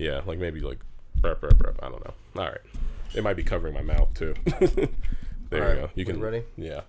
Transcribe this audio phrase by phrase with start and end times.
[0.00, 0.78] Yeah, like maybe like
[1.16, 1.78] burp, burp, burp.
[1.82, 2.14] I don't know.
[2.42, 2.60] All right.
[3.14, 4.34] It might be covering my mouth too.
[4.46, 4.88] there
[5.52, 5.90] you right, go.
[5.94, 6.42] You can ready?
[6.56, 6.80] Yeah.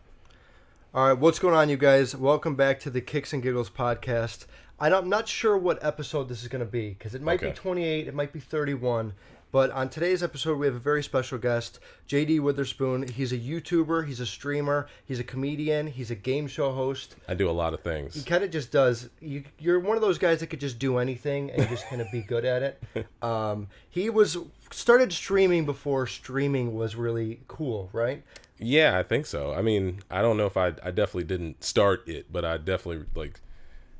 [0.93, 2.15] All right, what's going on, you guys?
[2.15, 4.45] Welcome back to the Kicks and Giggles podcast.
[4.79, 7.49] I'm not sure what episode this is going to be because it might Okay.
[7.49, 9.11] be 28, it might be 31.
[9.51, 13.05] But on today's episode, we have a very special guest, JD Witherspoon.
[13.07, 17.17] He's a YouTuber, he's a streamer, he's a comedian, he's a game show host.
[17.27, 18.15] I do a lot of things.
[18.15, 19.09] He kind of just does.
[19.19, 22.07] You, you're one of those guys that could just do anything and just kind of
[22.11, 22.83] be good at it.
[23.21, 24.37] Um, he was
[24.71, 28.23] started streaming before streaming was really cool, right?
[28.57, 29.53] Yeah, I think so.
[29.53, 33.05] I mean, I don't know if I I definitely didn't start it, but I definitely
[33.15, 33.39] like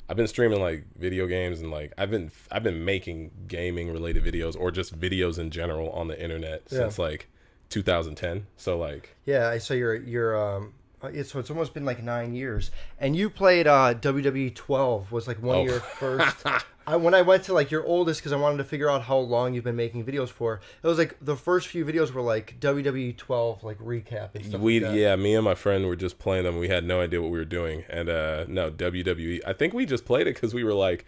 [0.10, 4.24] I've been streaming like video games and like I've been I've been making gaming related
[4.26, 6.80] videos or just videos in general on the internet Yeah.
[6.80, 7.28] since like
[7.70, 8.46] 2010.
[8.58, 10.74] So like Yeah, I saw your your um.
[11.02, 15.12] uh, It's, so it's almost been like nine years, and you played uh, WWE 12
[15.12, 15.62] was like one Oh.
[15.62, 16.38] of your first.
[16.88, 19.18] I, when I went to like your oldest because I wanted to figure out how
[19.18, 20.62] long you've been making videos for.
[20.82, 24.62] It was like the first few videos were like WWE 12 like recap and stuff.
[24.62, 26.58] we like yeah, me and my friend were just playing them.
[26.58, 27.84] We had no idea what we were doing.
[27.90, 29.42] And uh no, WWE.
[29.46, 31.06] I think we just played it cuz we were like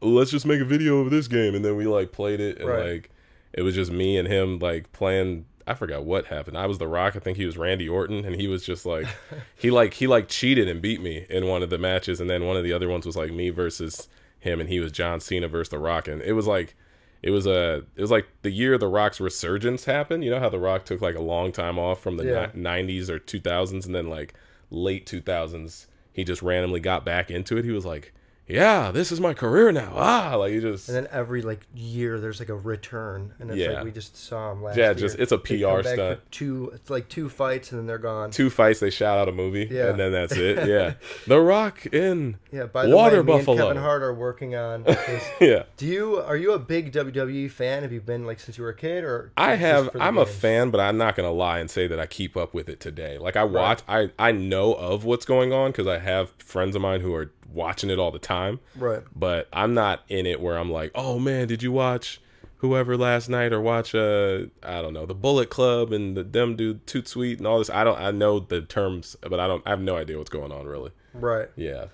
[0.00, 2.68] let's just make a video of this game and then we like played it and
[2.68, 2.92] Right.
[2.92, 3.10] like
[3.52, 6.58] it was just me and him like playing I forgot what happened.
[6.58, 7.16] I was The Rock.
[7.16, 9.06] I think he was Randy Orton, and he was just like,
[9.56, 12.44] he like he like cheated and beat me in one of the matches, and then
[12.44, 14.06] one of the other ones was like me versus
[14.44, 16.76] him, and he was John Cena versus The Rock, and it was like,
[17.22, 20.24] it was a, it was like the year The Rock's resurgence happened.
[20.24, 22.50] You know how The Rock took like a long time off from the Yeah.
[22.54, 24.34] '90s or 2000s, and then like
[24.70, 27.64] late 2000s, he just randomly got back into it.
[27.64, 28.12] He was like,
[28.46, 29.92] yeah, this is my career now.
[29.96, 30.88] Ah, like you just.
[30.88, 33.72] And then every like year, there's like a return, and it's Yeah.
[33.76, 34.84] like we just saw him last year.
[34.86, 34.98] Yeah, year.
[35.00, 36.20] just- it's a PR stunt.
[36.30, 38.30] Two, it's like two fights, and then they're gone.
[38.30, 39.88] Two fights, they shout out a movie, Yeah.
[39.88, 40.68] and then that's it.
[40.68, 40.94] Yeah,
[41.26, 44.84] The Rock in Yeah, by the Water way, me and Kevin Hart are working on.
[45.04, 45.30] This.
[45.40, 45.62] yeah.
[45.76, 47.82] Do you are you a big WWE fan?
[47.82, 49.90] Have you been like since you were a kid, or I have.
[49.98, 52.68] I'm a fan, but I'm not gonna lie and say that I keep up with
[52.68, 53.16] it today.
[53.18, 56.82] Like I watch, I I know of what's going on because I have friends of
[56.82, 58.33] mine who are watching it all the time.
[58.76, 59.02] Right.
[59.14, 62.20] But I'm not in it where I'm like, oh man, did you watch
[62.64, 66.56] whoever last night or watch uh I don't know the Bullet Club and the them
[66.56, 67.68] dude Too Sweet and all this.
[67.70, 67.98] I don't.
[67.98, 69.62] I know the terms, but I don't.
[69.66, 70.90] I have no idea what's going on really.
[71.12, 71.48] Right.
[71.56, 71.86] Yeah.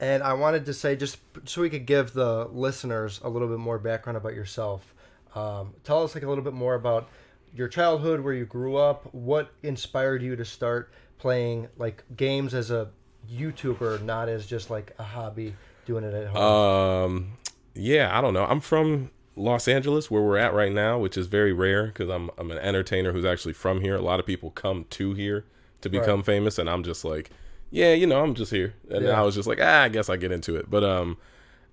[0.00, 3.58] And I wanted to say just so we could give the listeners a little bit
[3.58, 4.94] more background about yourself.
[5.34, 7.08] Um, tell us like a little bit more about
[7.52, 12.70] your childhood, where you grew up, what inspired you to start playing like games as
[12.70, 12.88] a
[13.30, 16.42] YouTuber, not as just like a hobby doing it at home.
[16.42, 17.32] Um,
[17.74, 18.44] yeah, I don't know.
[18.44, 22.30] I'm from Los Angeles, where we're at right now, which is very rare because I'm
[22.38, 23.96] I'm an entertainer who's actually from here.
[23.96, 25.44] A lot of people come to here
[25.80, 27.30] to become famous, and I'm just like,
[27.70, 28.74] yeah, you know, I'm just here.
[28.90, 29.20] And Yeah.
[29.20, 30.70] I was just like, ah, I guess I get into it.
[30.70, 31.16] But um,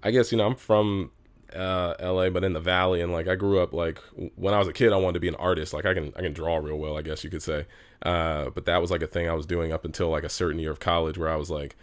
[0.03, 1.11] I guess you know, I'm from
[1.55, 3.99] uh LA, but in the Valley, and like I grew up like
[4.35, 5.73] when I was a kid, I wanted to be an artist.
[5.73, 7.66] Like I can I can draw real well, I guess you could say.
[8.01, 10.59] Uh, but that was like a thing I was doing up until like a certain
[10.59, 11.75] year of college, where I was like.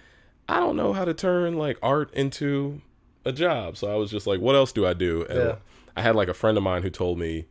[0.49, 2.81] I don't know how to turn like art into
[3.25, 3.77] a job.
[3.77, 5.25] So I was just like, what else do I do?
[5.29, 5.55] And Yeah.
[5.97, 7.47] I had like a friend of mine who told me,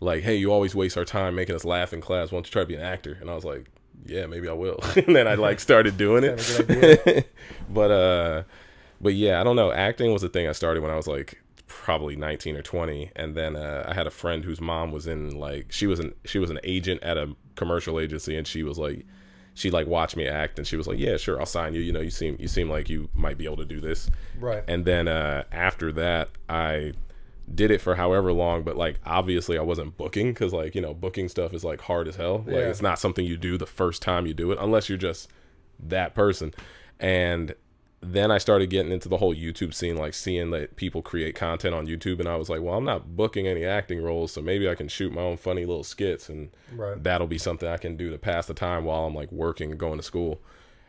[0.00, 2.32] like, hey, you always waste our time making us laugh in class.
[2.32, 3.18] Why don't you try to be an actor?
[3.20, 3.70] And I was like,
[4.06, 4.80] yeah, maybe I will.
[4.96, 7.32] and then I like started doing Kind of a good it.
[7.68, 8.42] but uh,
[9.00, 9.70] but yeah, I don't know.
[9.70, 13.36] Acting was a thing I started when I was like probably 19 or 20 and
[13.36, 16.40] then uh, i had a friend whose mom was in like she was an she
[16.40, 19.06] was an agent at a commercial agency and she was like
[19.54, 21.92] she like watched me act and she was like yeah sure i'll sign you you
[21.92, 24.62] know you seem you seem like you might be able to do this right.
[24.68, 26.92] and then uh after that i
[27.52, 30.94] did it for however long but like obviously i wasn't booking because like you know
[30.94, 32.68] booking stuff is like hard as hell like Yeah.
[32.68, 35.28] it's not something you do the first time you do it unless you're just
[35.80, 36.54] that person
[37.00, 37.54] and
[38.02, 41.74] then i started getting into the whole youtube scene like seeing that people create content
[41.74, 44.68] on youtube and i was like well i'm not booking any acting roles so maybe
[44.68, 47.02] i can shoot my own funny little skits and Right.
[47.02, 49.78] that'll be something i can do to pass the time while i'm like working and
[49.78, 50.40] going to school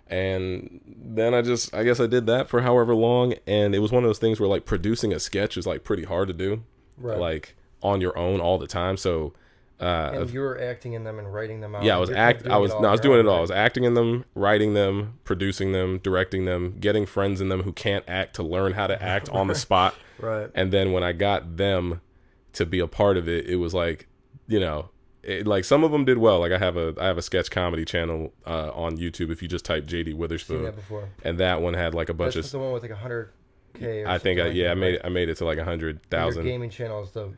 [0.08, 3.92] and then i just i guess i did that for however long and it was
[3.92, 6.64] one of those things where like producing a sketch is like pretty hard to do
[6.98, 7.18] Right.
[7.18, 9.34] like on your own all the time so
[9.82, 11.84] uh and you were acting in them and writing them out.
[11.84, 12.52] yeah, I was You're kind of act.
[12.54, 13.38] I was no, I was doing it all.
[13.38, 17.64] I was acting in them, writing them, producing them, directing them, getting friends in them
[17.64, 19.96] who can't act to learn how to act on the spot.
[20.20, 20.50] Right.
[20.54, 22.02] And then when I got them
[22.54, 24.08] to be a part of it, it was like,
[24.48, 24.90] you know,
[25.24, 26.40] it, like some of them did well.
[26.40, 29.32] Like I have a I have a sketch comedy channel uh, on YouTube.
[29.32, 31.10] If you just type JD Seen Witherspoon, that before.
[31.24, 32.52] and that one had like a bunch That's of.
[32.54, 33.32] the one with like a hundred
[33.74, 34.04] k.
[34.06, 36.44] I think I, yeah, I made it, I made it to like a hundred thousand.
[36.44, 37.32] gaming channel is the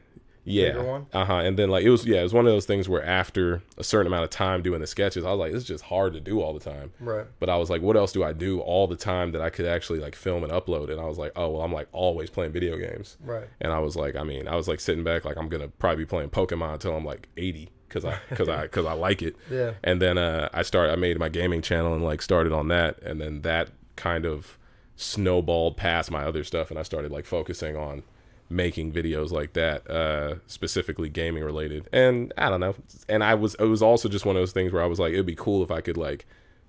[0.45, 0.77] Yeah.
[0.81, 1.05] one.
[1.13, 1.35] Uh huh.
[1.37, 3.83] And then like it was yeah, it was one of those things where after a
[3.83, 6.41] certain amount of time doing the sketches, I was like, it's just hard to do
[6.41, 6.91] all the time.
[6.99, 7.25] Right.
[7.39, 9.65] But I was like, what else do I do all the time that I could
[9.65, 10.89] actually like film and upload?
[10.91, 13.17] And I was like, oh well, I'm like always playing video games.
[13.23, 13.47] Right.
[13.61, 16.03] And I was like, I mean, I was like sitting back, like I'm gonna probably
[16.03, 19.35] be playing Pokemon until I'm like 80 because I because I because I like it.
[19.49, 19.73] Yeah.
[19.83, 23.01] And then uh, I started, I made my gaming channel and like started on that,
[23.03, 24.57] and then that kind of
[24.95, 28.03] snowballed past my other stuff, and I started like focusing on
[28.53, 31.89] making videos like that, uh, specifically gaming related.
[31.91, 32.75] And I don't know,
[33.09, 35.13] and I was it was also just one of those things where I was like,
[35.13, 36.25] it'd be cool if I could like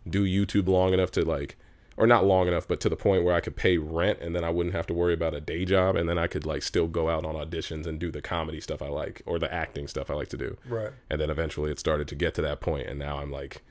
[0.08, 1.56] do YouTube long enough to like
[1.96, 4.42] or not long enough, but to the point where I could pay rent and then
[4.42, 6.88] I wouldn't have to worry about a day job and then I could like still
[6.88, 10.10] go out on auditions and do the comedy stuff I like or the acting stuff
[10.10, 10.56] I like to do.
[10.68, 10.90] Right.
[11.08, 13.62] And then eventually it started to get to that point and now I'm like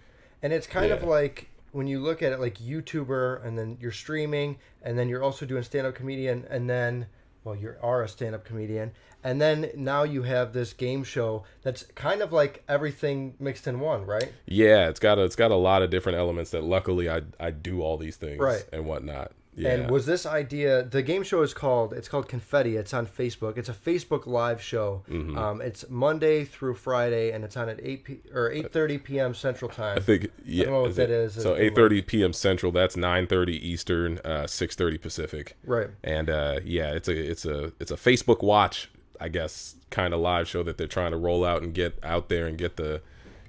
[0.42, 3.92] And it's kind of like when you look at it like YouTuber and then you're
[3.92, 7.08] streaming and then you're also doing stand up comedian and then
[7.44, 8.92] well you are a stand up comedian
[9.24, 13.80] and then now you have this game show that's kind of like everything mixed in
[13.80, 14.32] one, right?
[14.46, 17.52] yeah, it's got a, it's got a lot of different elements that luckily I I
[17.52, 18.66] do all these things Right.
[18.74, 19.32] and whatnot.
[19.56, 19.70] Yeah.
[19.70, 20.84] And was this idea?
[20.84, 21.94] The game show is called.
[21.94, 22.76] It's called Confetti.
[22.76, 23.58] It's on Facebook.
[23.58, 25.04] It's a Facebook Live show.
[25.10, 25.38] Mm-hmm.
[25.38, 29.34] Um, it's Monday through Friday, and it's on at eight p or eight thirty p.m.
[29.34, 29.98] Central Time.
[29.98, 30.66] I think yeah.
[30.66, 31.34] know what is that is.
[31.36, 32.34] So eight thirty p.m.
[32.34, 32.72] Central.
[32.72, 34.20] That's nine thirty Eastern.
[34.20, 35.56] Uh, six thirty Pacific.
[35.66, 35.90] Right.
[36.04, 38.90] And uh, yeah, it's a it's a it's a Facebook Watch,
[39.20, 42.30] I guess, kind of live show that they're trying to roll out and get out
[42.30, 43.02] there and get the,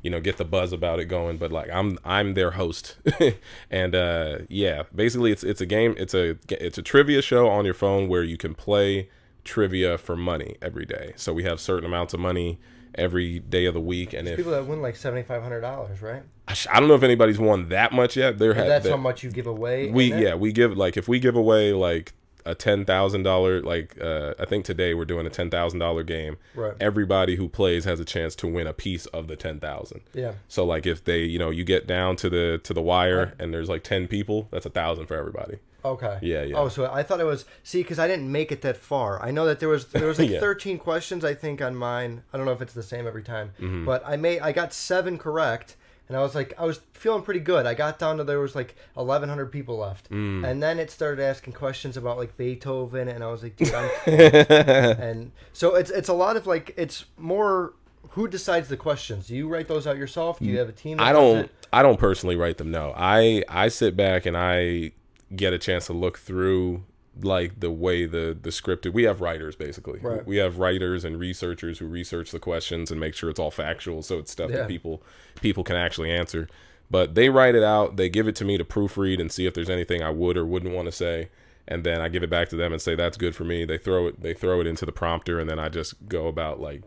[0.04, 1.38] you know, get the buzz about it going.
[1.38, 2.96] But like I'm I'm their host,
[3.70, 5.94] and uh, yeah, basically it's it's a game.
[5.98, 9.08] It's a it's a trivia show on your phone where you can play
[9.42, 11.14] trivia for money every day.
[11.16, 12.60] So we have certain amounts of money
[12.94, 16.00] every day of the week, and if People that win like seventy five hundred dollars,
[16.02, 16.22] right?
[16.46, 18.38] I sh- I don't know if anybody's won that much yet.
[18.38, 19.90] There that's there- how much you give away.
[19.90, 22.12] we yeah we give like if we give away like
[22.46, 26.02] a ten thousand dollar like uh i think today we're doing a ten thousand dollar
[26.02, 26.74] game Right.
[26.80, 30.32] everybody who plays has a chance to win a piece of the ten thousand Yeah.
[30.48, 33.52] so like if they you know you get down to the to the wire and
[33.54, 36.18] there's like 10 people that's a thousand for everybody Okay.
[36.22, 36.56] Yeah, yeah.
[36.56, 39.22] Oh, so I thought it was see because I didn't make it that far.
[39.22, 40.40] I know that there was there was like Yeah.
[40.40, 42.22] 13 questions I think on mine.
[42.32, 43.84] I don't know if it's the same every time, Mm-hmm.
[43.84, 45.76] but I made I got seven correct,
[46.08, 47.66] and I was like I was feeling pretty good.
[47.66, 50.46] I got down to there was like 1,100 people left, Mm.
[50.48, 53.90] and then it started asking questions about like Beethoven, and I was like, dude, I'm.
[54.06, 57.74] and so it's it's a lot of like it's more.
[58.10, 59.26] Who decides the questions?
[59.26, 60.38] Do you write those out yourself?
[60.38, 60.98] Do you have a team?
[60.98, 61.50] that I don't?
[61.72, 62.92] I don't personally write them no.
[62.96, 64.92] I I sit back and I
[65.34, 66.84] get a chance to look through
[67.22, 70.00] like the way the the scripted we have writers basically.
[70.00, 70.26] Right.
[70.26, 74.02] We have writers and researchers who research the questions and make sure it's all factual
[74.02, 74.58] so it's stuff Yeah.
[74.58, 75.02] that people
[75.40, 76.48] people can actually answer.
[76.90, 79.54] But they write it out, they give it to me to proofread and see if
[79.54, 81.30] there's anything I would or wouldn't want to say.
[81.66, 83.64] And then I give it back to them and say that's good for me.
[83.64, 86.60] They throw it they throw it into the prompter and then I just go about
[86.60, 86.82] like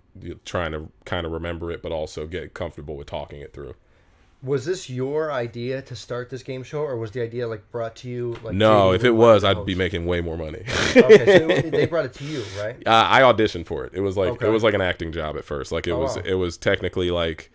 [0.45, 3.73] trying to kind of remember it but also get comfortable with talking it through.
[4.43, 7.95] Was this your idea to start this game show, or was the idea like brought
[7.97, 8.37] to you?
[8.43, 10.59] Like No, if it was, I'd be making way more money.
[10.95, 12.75] okay, so it- they brought it to you, right?
[12.85, 13.93] uh, I auditioned for it.
[13.95, 14.45] It was like Okay.
[14.45, 15.71] it was like an acting job at first.
[15.71, 16.23] Like it Oh, was wow.
[16.23, 17.51] it was technically like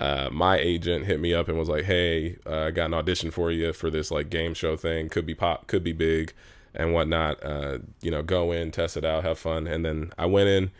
[0.00, 3.30] uh, my agent hit me up and was like, "Hey, uh, I got an audition
[3.30, 5.10] for you for this like game show thing.
[5.10, 6.32] Could be pop, could be big,
[6.74, 7.44] and whatnot.
[7.44, 10.70] Uh, you know, go in, test it out, have fun." And then I went in,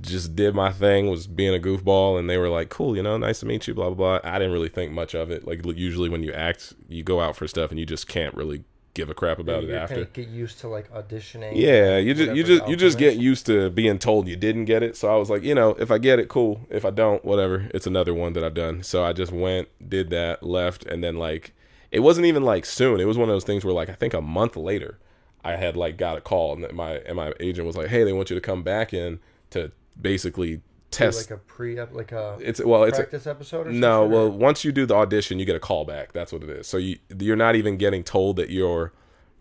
[0.00, 3.16] just did my thing, was being a goofball, and they were like, "Cool, you know,
[3.16, 4.30] nice to meet you." Blah blah blah.
[4.30, 5.46] I didn't really think much of it.
[5.46, 8.64] Like usually when you act, you go out for stuff and you just can't really
[8.94, 10.04] give a crap about it you after.
[10.06, 11.52] get used to like auditioning.
[11.54, 14.82] Yeah, you just you just you just get used to being told you didn't get
[14.82, 14.96] it.
[14.96, 16.66] So I was like, you know, if I get it, cool.
[16.70, 17.68] If I don't, whatever.
[17.72, 18.82] It's another one that I've done.
[18.82, 21.54] So I just went, did that, left, and then like
[21.90, 23.00] it wasn't even like soon.
[23.00, 24.98] It was one of those things where like I think a month later,
[25.44, 28.12] I had like got a call and my and my agent was like, hey, they
[28.12, 31.30] want you to come back in to basically test.
[31.30, 33.68] like a pre, like a it's well, it's a, practice episode.
[33.68, 36.12] Or no, something, well, once you do the audition, you get a call back.
[36.12, 36.66] That's what it is.
[36.66, 38.92] So you you're not even getting told that you're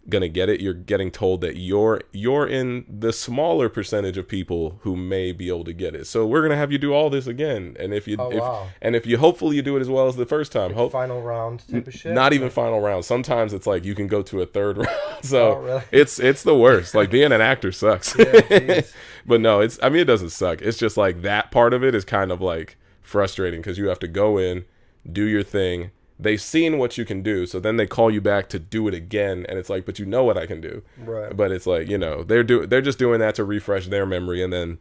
[0.08, 0.60] gonna get it.
[0.62, 5.50] You're getting told that you're you're in the smaller percentage of people who may be
[5.50, 6.08] able to get it.
[6.08, 7.75] So we're gonna have you do all this again.
[7.79, 8.68] And if you Oh, if, wow.
[8.82, 11.22] and if you hopefully you do it as well as the first time, hope final
[11.22, 12.13] round type of shit.
[12.13, 13.06] not even final round.
[13.06, 14.89] Sometimes it's like you can go to a third round.
[15.24, 15.84] So Oh, really?
[15.91, 16.96] it's it's the worst.
[16.96, 18.13] Like being an actor sucks.
[18.13, 18.94] jeez.
[19.27, 20.62] but no, it's I mean it doesn't suck.
[20.62, 24.00] It's just like that part of it is kind of like frustrating because you have
[24.00, 24.65] to go in,
[25.12, 25.91] do your thing.
[26.20, 28.94] They've seen what you can do, so then they call you back to do it
[28.94, 30.82] again, and it's like, but you know what I can do.
[30.98, 31.36] Right.
[31.36, 34.44] But it's like you know they're do they're just doing that to refresh their memory,
[34.44, 34.80] and then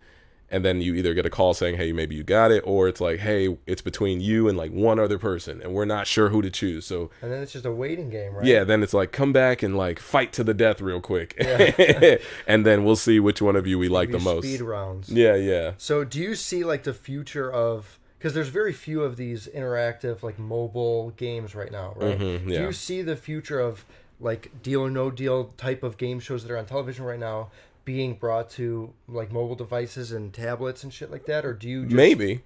[0.51, 3.03] and then you either get a call saying hey maybe you got it or it's
[3.03, 6.41] like hey it's between you and like one other person and we're not sure who
[6.41, 8.47] to choose so And then it's just a waiting game, right?
[8.47, 12.17] yeah then it's like come back and like fight to the death real quick Yeah.
[12.47, 15.11] and then we'll see which one of you we like the most Speed rounds.
[15.11, 19.17] yeah yeah So do you see like the future of because there's very few of
[19.17, 22.19] these interactive like mobile games right now, right?
[22.19, 23.85] Mhm, Do you see the future of
[24.21, 27.51] like deal or no deal type of game shows that are on television right now
[27.85, 31.85] being brought to like mobile devices and tablets and shit like that, or do you
[31.85, 32.43] just, maybe.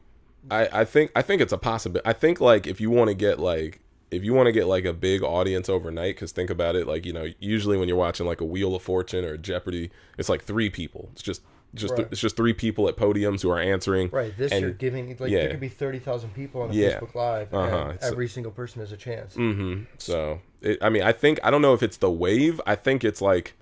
[0.50, 3.14] I, I think i think it's a possibility i think like if you want to
[3.14, 3.78] get like
[4.10, 7.06] if you want to get like a big audience overnight because think about it like
[7.06, 10.42] you know usually when you're watching like a wheel of fortune or jeopardy it's like
[10.42, 11.08] three people.
[11.12, 11.42] It's just
[11.74, 12.06] just Right.
[12.10, 14.36] it's just three people at podiums who are answering right?
[14.36, 15.40] This and- you're giving like yeah.
[15.40, 16.98] there could be thirty thousand people on a Yeah.
[17.00, 17.92] Facebook Live, Uh-huh.
[18.02, 19.34] every single person has a chance.
[19.34, 22.60] hmm So, it, I mean, I think I don't know if it's the wave.
[22.66, 23.54] I think it's like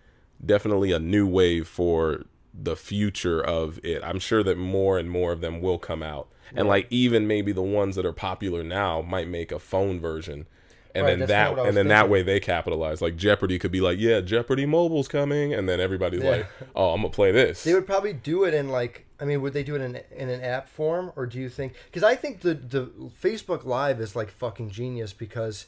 [0.44, 4.02] definitely a new wave for the future of it.
[4.02, 7.52] I'm sure that more and more of them will come out, and like even maybe
[7.52, 10.46] the ones that are popular now might make a phone version.
[10.94, 13.00] And Right, then that, kinda what I and then that way they capitalize.
[13.00, 16.30] Like Jeopardy could be like, yeah, Jeopardy Mobile's coming, and then everybody's Yeah.
[16.30, 17.62] like, oh, I'm gonna play this.
[17.64, 20.28] They would probably do it in like I mean, would they do it in in
[20.30, 21.74] an app form, or do you think?
[21.86, 22.86] Because I think the the
[23.22, 25.66] Facebook Live is like fucking genius because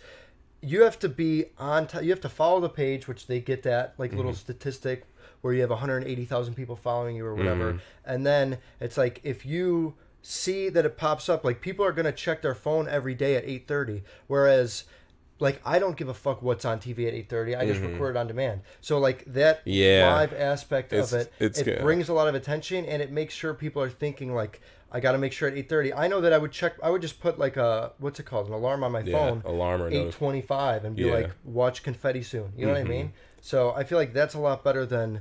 [0.62, 1.86] you have to be on.
[1.86, 4.38] T- you have to follow the page, which they get that like little mm-hmm.
[4.38, 5.04] statistic
[5.42, 7.78] where you have 180,000 people following you or whatever, mm-hmm.
[8.06, 12.12] and then it's like if you see that it pops up, like people are gonna
[12.12, 14.84] check their phone every day at 8:30, whereas.
[15.42, 17.54] Like I don't give a fuck what's on TV at eight thirty.
[17.56, 18.62] I just record it on demand.
[18.80, 20.14] So like that Yeah.
[20.14, 21.80] live aspect It's- of it, it good.
[21.82, 24.60] brings a lot of attention and it makes sure people are thinking like
[24.94, 25.92] I got to make sure at 8:30.
[25.96, 28.46] I know that I would check I would just put like a what's it called?
[28.46, 31.08] an alarm on my yeah, phone alarm or notif- 8:25 and be Yeah.
[31.12, 31.22] Mm-hmm.
[31.22, 32.52] like watch confetti soon.
[32.56, 33.12] You know what I mean?
[33.40, 35.20] So I feel like that's a lot better than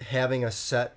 [0.00, 0.96] having a set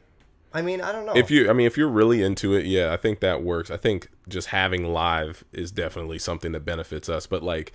[0.54, 1.14] I mean, I don't know.
[1.18, 3.76] if you i mean if you're really into it yeah i think that works i
[3.78, 7.74] think just having live is definitely something that benefits us but like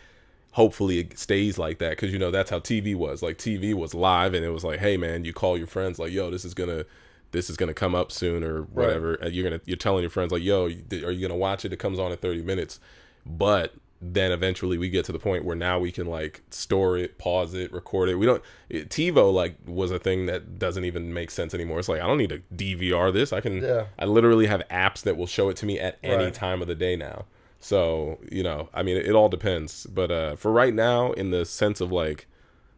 [0.52, 3.94] hopefully it stays like that because you know that's how tv was like tv was
[3.94, 6.54] live and it was like hey man you call your friends like yo this is
[6.54, 6.84] gonna
[7.30, 10.32] this is gonna come up soon or whatever and you're gonna you're telling your friends
[10.32, 10.68] like yo are
[11.12, 12.80] you gonna watch it it comes on in 30 minutes
[13.24, 17.18] but then eventually we get to the point where now we can like store it,
[17.18, 18.14] pause it, record it.
[18.14, 21.78] We don't it, TiVo like was a thing that doesn't even make sense anymore.
[21.78, 23.32] It's like I don't need to DVR this.
[23.32, 23.86] I can Yeah.
[23.98, 26.74] I literally have apps that will show it to me at any time of the
[26.74, 27.26] day now.
[27.60, 29.86] So, you know, I mean it, it all depends.
[29.86, 32.26] But uh for right now in the sense of like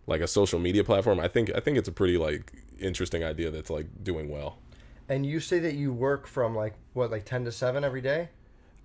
[0.06, 3.50] like a social media platform, I think I think it's a pretty like interesting idea
[3.50, 4.58] that's like doing well.
[5.08, 8.28] and you say that you work from like what like 10 to 7 every day?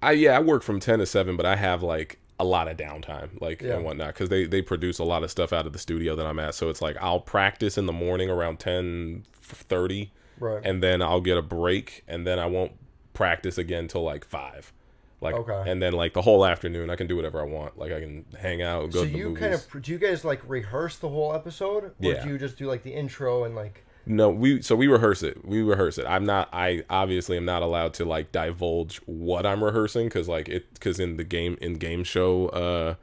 [0.01, 2.77] I yeah, I work from ten to seven, but I have like a lot of
[2.77, 3.75] downtime, like Yeah.
[3.77, 6.27] and whatnot, because they they produce a lot of stuff out of the studio that
[6.27, 6.53] I'm at.
[6.53, 10.61] So it's like I'll practice in the morning around ten thirty, Right.
[10.63, 12.73] and then I'll get a break, and then I won't
[13.13, 14.71] practice again till like five.
[15.19, 15.69] Like Okay.
[15.71, 17.77] and then like the whole afternoon, I can do whatever I want.
[17.77, 19.39] Like I can hang out, go so to the you movies.
[19.39, 22.24] kind of do you guys like rehearse the whole episode or Yeah.
[22.24, 25.43] do you just do like the intro and like No, we so we rehearse it.
[25.43, 26.05] We rehearse it.
[26.07, 26.50] I'm not.
[26.53, 31.00] I obviously am not allowed to like divulge what I'm rehearsing because like it because
[31.00, 32.95] in the game in game show uh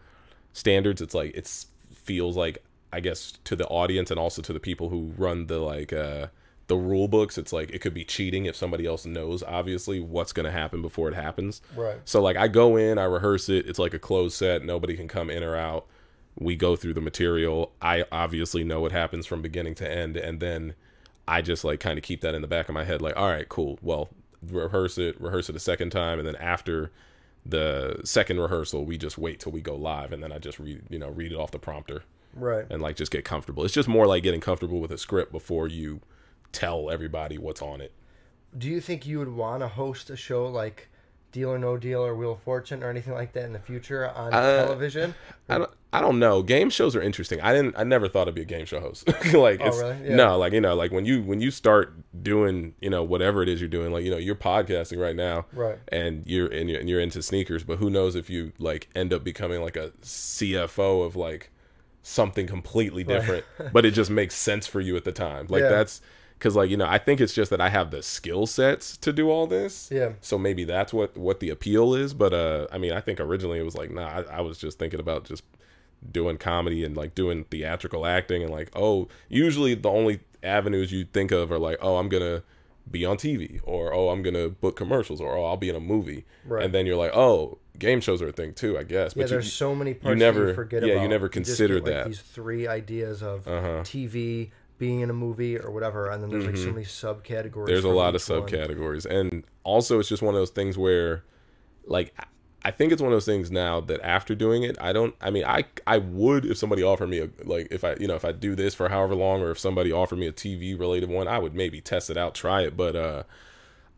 [0.52, 2.58] standards, it's like it's feels like
[2.92, 6.28] I guess to the audience and also to the people who run the like uh
[6.66, 7.36] the rule books.
[7.38, 11.08] It's like it could be cheating if somebody else knows obviously what's gonna happen before
[11.08, 11.60] it happens.
[11.76, 11.96] right.
[12.04, 13.66] So like I go in, I rehearse it.
[13.68, 14.64] It's like a closed set.
[14.64, 15.86] Nobody can come in or out.
[16.38, 17.72] We go through the material.
[17.82, 20.74] I obviously know what happens from beginning to end, and then
[21.28, 23.00] I just like kind of keep that in the back of my head.
[23.00, 23.78] Like, all right, cool.
[23.82, 24.08] Well,
[24.42, 26.90] rehearse it, rehearse it a second time, and then after
[27.46, 30.82] the second rehearsal, we just wait till we go live, and then I just read,
[30.88, 32.02] you know, read it off the prompter
[32.34, 32.64] Right.
[32.70, 33.64] and like just get comfortable.
[33.64, 36.00] It's just more like getting comfortable with a script before you
[36.54, 37.92] tell everybody what's on it.
[38.56, 40.88] Do you think you would want to host a show like
[41.32, 44.08] Deal or No Deal or Wheel of Fortune or anything like that in the future
[44.08, 45.14] on Uh, television?
[45.48, 46.42] I don't, I don't know.
[46.44, 47.40] Game shows are interesting.
[47.40, 47.74] I didn't.
[47.76, 49.08] I never thought I'd be a game show host.
[49.34, 49.96] like, Oh, it's, really?
[50.10, 50.14] Yeah.
[50.14, 51.92] no, like you know, like when you when you start
[52.22, 55.46] doing, you know, whatever it is you're doing, like you know, you're podcasting right now,
[55.52, 55.78] Right.
[55.88, 59.12] And you're and you're, and you're into sneakers, but who knows if you like end
[59.12, 61.50] up becoming like a CFO of like
[62.02, 65.46] something completely different, but it just makes sense for you at the time.
[65.48, 65.68] Like Yeah.
[65.70, 66.00] that's
[66.38, 69.12] because like you know, I think it's just that I have the skill sets to
[69.12, 69.88] do all this.
[69.92, 70.12] Yeah.
[70.20, 72.14] So maybe that's what what the appeal is.
[72.14, 74.78] But uh, I mean, I think originally it was like, nah, I, I was just
[74.78, 75.42] thinking about just
[76.12, 81.04] doing comedy and like doing theatrical acting and like, oh, usually the only avenues you
[81.04, 82.42] think of are like, oh, I'm gonna
[82.90, 85.80] be on TV or oh, I'm gonna book commercials or oh, I'll be in a
[85.80, 86.26] movie.
[86.44, 86.62] Right.
[86.64, 89.14] And then you're like, oh, game shows are a thing too, I guess.
[89.16, 91.08] Yeah, But there's you, so many parts that never- you forget yeah, you about.
[91.10, 92.06] never just get, considered like, that.
[92.08, 93.80] These three ideas of Uh-huh.
[93.84, 97.52] TV, being in a movie or whatever, and then there's like so many subcategories.
[97.52, 97.66] Mm-hmm.
[97.66, 98.42] there's a lot of each one.
[98.42, 101.22] subcategories and also it's just one of those things where
[101.86, 102.12] like
[102.64, 105.30] i think it's one of those things now that after doing it i don't i
[105.30, 108.24] mean i i would if somebody offered me a like if i you know if
[108.24, 111.28] i do this for however long or if somebody offered me a tv related one
[111.28, 113.22] i would maybe test it out try it but uh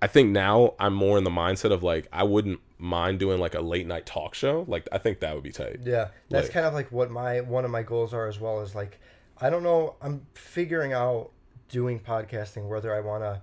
[0.03, 3.55] i think now i'm more in the mindset of like i wouldn't mind doing like
[3.55, 6.53] a late night talk show like i think that would be tight Yeah, that's Like-
[6.53, 8.61] kind of like what my one of my goals are as well.
[8.61, 9.01] Is like,
[9.41, 9.97] I don't know.
[10.01, 11.31] I'm figuring out
[11.69, 13.43] doing podcasting whether I want to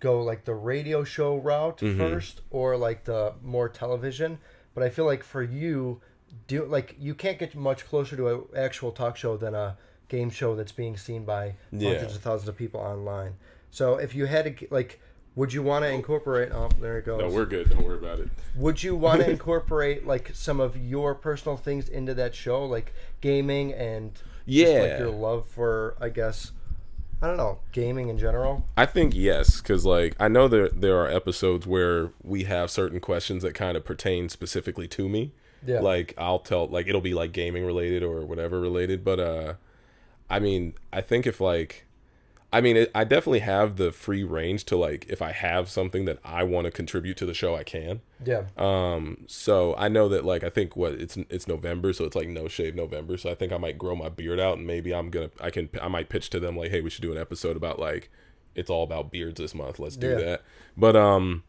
[0.00, 1.98] go like the radio show route Mm-hmm.
[1.98, 4.38] first or like the more television.
[4.74, 6.00] But I feel like for you,
[6.46, 9.76] do like you can't get much closer to an actual talk show than a
[10.08, 11.90] game show that's being seen by Yeah.
[11.90, 13.34] hundreds of thousands of people online.
[13.70, 15.00] So if you had to like.
[15.34, 16.52] Would you want to incorporate?
[16.52, 17.18] Oh, there it goes.
[17.18, 20.76] no we're good don't worry about it Would you want to incorporate like some of
[20.76, 24.12] your personal things into that show, like gaming and
[24.46, 24.80] just, Yeah.
[24.80, 26.52] like your love for, I guess,
[27.20, 28.64] I don't know, gaming in general?
[28.76, 32.98] I think yes, because like I know there there are episodes where we have certain
[33.00, 35.32] questions that kind of pertain specifically to me.
[35.64, 35.80] Yeah.
[35.80, 39.54] Like I'll tell like it'll be like gaming related or whatever related, but uh,
[40.28, 41.86] I mean I think if like,
[42.52, 46.04] I mean it, I definitely have the free range to like if I have something
[46.04, 48.02] that I want to contribute to the show I can.
[48.24, 52.14] Yeah, Um, so I know that like I think what it's it's November, so it's
[52.14, 53.16] like no shave November.
[53.16, 55.70] So I think I might grow my beard out, and maybe I'm gonna I can
[55.80, 58.10] I might pitch to them like, hey, we should do an episode about like
[58.54, 59.78] it's all about beards this month.
[59.78, 60.14] Let's do Yeah.
[60.16, 60.42] that.
[60.76, 61.42] But um,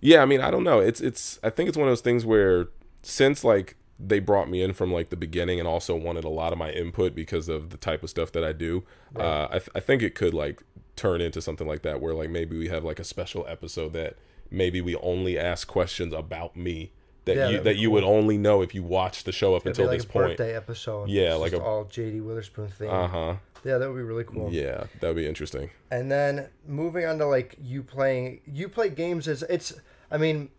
[0.00, 0.78] yeah, I mean I don't know.
[0.78, 2.68] It's it's I think it's one of those things where
[3.02, 6.52] since like they brought me in from like the beginning and also wanted a lot
[6.52, 8.82] of my input because of the type of stuff that I do.
[9.16, 10.62] Uh, I, th- I think it could like
[10.96, 14.16] turn into something like that where like maybe we have like a special episode that
[14.50, 16.92] maybe we only ask questions about me
[17.24, 19.78] that Yeah, you that you would only know if you watched the show up It'd
[19.78, 20.26] until like this a point.
[20.36, 21.08] birthday episode.
[21.08, 22.90] Yeah, like just a- all JD Witherspoon thing.
[22.90, 23.34] Uh huh.
[23.64, 24.52] Yeah, that would be really cool.
[24.52, 25.70] Yeah, that would be interesting.
[25.90, 29.72] And then moving on to like you playing, you play games as it's.
[30.10, 30.50] I mean,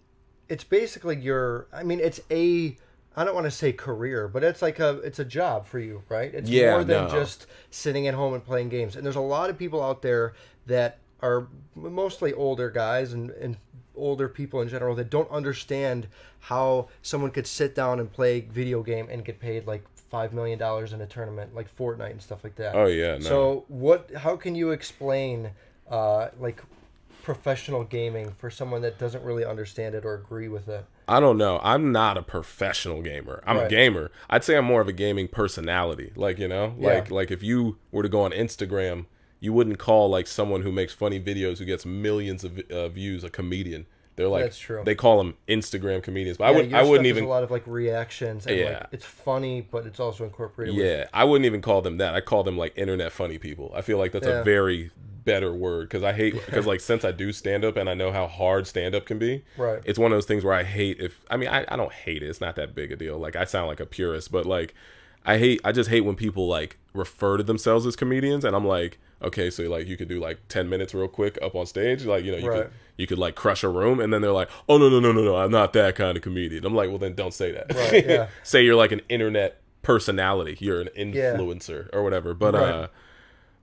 [0.50, 1.68] it's basically your.
[1.72, 2.78] I mean, it's a.
[3.16, 6.04] I don't want to say career, but it's like a it's a job for you,
[6.10, 6.34] right?
[6.34, 7.10] It's Yeah, more than no.
[7.10, 8.96] just sitting at home and playing games.
[8.96, 10.34] And there's a lot of people out there
[10.66, 13.58] that are mostly older guys and, and
[13.96, 16.08] older people in general that don't understand
[16.42, 20.60] how someone could sit down and play video game and get paid like five million
[20.60, 22.76] dollars in a tournament like Fortnite and stuff like that.
[22.76, 23.20] Oh yeah, no.
[23.22, 24.12] So what?
[24.16, 25.52] How can you explain
[25.90, 26.62] uh, like
[27.26, 30.86] professional gaming for someone that doesn't really understand it or agree with it?
[31.08, 31.60] I don't know.
[31.64, 33.44] I'm not a professional gamer.
[33.48, 34.12] I'm a gamer.
[34.30, 36.12] I'd say I'm more of a gaming personality.
[36.16, 37.16] Like, you know, like Yeah.
[37.16, 39.08] like if you were to go on Instagram,
[39.40, 43.24] you wouldn't call like someone who makes funny videos who gets millions of uh, views
[43.24, 43.88] a comedian.
[44.16, 44.84] They're like That's true.
[44.86, 46.38] they call them Instagram comedians.
[46.38, 48.66] But I would I wouldn't even a lot of like reactions and Yeah.
[48.70, 50.76] like it's funny, but it's also incorporated.
[50.76, 52.14] with Yeah, I wouldn't even call them that.
[52.14, 53.72] I call them like internet funny people.
[53.76, 54.42] I feel like that's Yeah.
[54.42, 54.92] a very
[55.26, 58.12] better word because I hate because like since I do stand up and I know
[58.12, 59.44] how hard stand up can be.
[59.58, 59.82] Right.
[59.84, 62.24] It's one of those things where I hate if I mean I, I don't hate
[62.24, 62.28] it.
[62.30, 63.18] It's not that big a deal.
[63.18, 64.74] Like I sound like a purist, but like
[65.26, 68.66] I hate I just hate when people like refer to themselves as comedians and I'm
[68.66, 72.06] like okay so like you could do like 10 minutes real quick up on stage
[72.06, 72.64] like you know you Right.
[72.66, 75.12] could you could like crush a room and then they're like oh no no no
[75.12, 76.66] no no I'm not that kind of comedian.
[76.66, 77.74] I'm like well then don't say that.
[77.74, 78.28] Right, yeah.
[78.44, 80.58] say you're like an internet personality.
[80.60, 81.36] You're an Yeah.
[81.36, 82.34] influencer or whatever.
[82.34, 82.70] But Right.
[82.70, 82.88] uh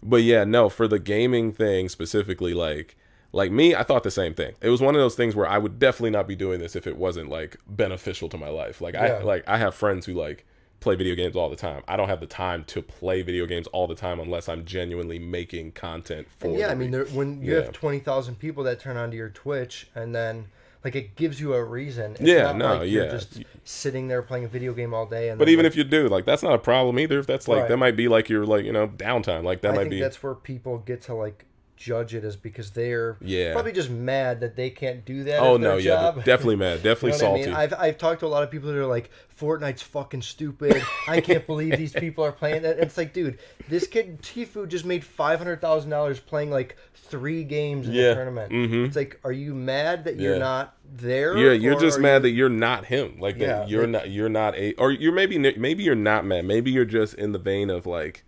[0.03, 2.97] but yeah, no, for the gaming thing specifically, like
[3.35, 4.55] like me, I thought the same thing.
[4.61, 6.87] It was one of those things where I would definitely not be doing this if
[6.87, 8.81] it wasn't like beneficial to my life.
[8.81, 9.19] Like Yeah.
[9.21, 10.45] I like I have friends who like
[10.81, 11.83] play video games all the time.
[11.87, 15.19] I don't have the time to play video games all the time unless I'm genuinely
[15.19, 17.63] making content for And yeah, I mean, there, when you Yeah.
[17.63, 20.47] have twenty thousand people that turn onto your Twitch, and then
[20.85, 22.13] like it gives you a reason.
[22.13, 23.11] It's Yeah, not no, like you're yeah.
[23.11, 25.29] just sitting there playing a video game all day.
[25.31, 27.19] And But even like, if you do, like that's not a problem either.
[27.19, 27.69] If that's like Right.
[27.69, 29.45] that might be like your like, you know, downtime.
[29.45, 32.37] Like that I might think be that's where people get to like judge it is
[32.37, 33.53] because they're Yeah.
[33.55, 35.41] probably just mad that they can't do that.
[35.41, 36.25] Oh no, yeah, job.
[36.25, 37.51] definitely mad, definitely You know what I salty.
[37.51, 37.57] mean?
[37.57, 40.81] I've I've talked to a lot of people that are like, Fortnite's fucking stupid.
[41.09, 42.79] I can't believe these people are playing that.
[42.79, 46.77] It's like, dude, this kid Tfue just made five hundred thousand dollars playing like
[47.13, 48.53] three games in Yeah, the tournament.
[48.53, 48.87] mhm.
[48.87, 50.39] It's like, are you mad that you're Yeah.
[50.41, 51.37] not there?
[51.39, 53.17] Yeah, you're just mad you- that you're not him.
[53.21, 56.25] Like Yeah, that you're like- not you're not a or you're maybe maybe you're not
[56.27, 56.45] mad.
[56.45, 58.25] Maybe you're just in the vein of like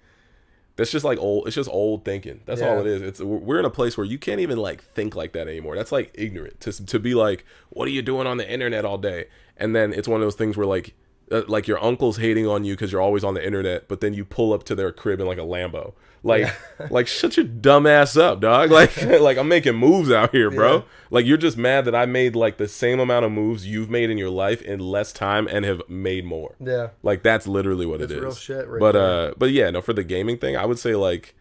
[0.76, 1.46] that's just like old.
[1.46, 2.40] It's just old thinking.
[2.46, 3.00] That's all it is.
[3.02, 5.76] It's we're in a place where you can't even like think like that anymore.
[5.76, 8.98] That's like ignorant to to be like, what are you doing on the internet all
[8.98, 9.26] day?
[9.56, 10.94] And then it's one of those things where like
[11.30, 14.12] uh, like your uncle's hating on you because you're always on the internet, but then
[14.14, 15.92] you pull up to their crib in like a Lambo.
[16.24, 16.52] Like
[16.90, 18.70] like shut your dumb ass up, dog.
[18.72, 20.76] Like like I'm making moves out here, bro.
[20.76, 20.82] Yeah.
[21.10, 24.10] Like you're just mad that I made like the same amount of moves you've made
[24.10, 26.56] in your life in less time and have made more.
[26.58, 26.88] Yeah.
[27.02, 28.22] Like that's literally what That's it is.
[28.22, 29.28] real shit right but there.
[29.30, 31.34] uh but yeah, no for the gaming thing, I would say like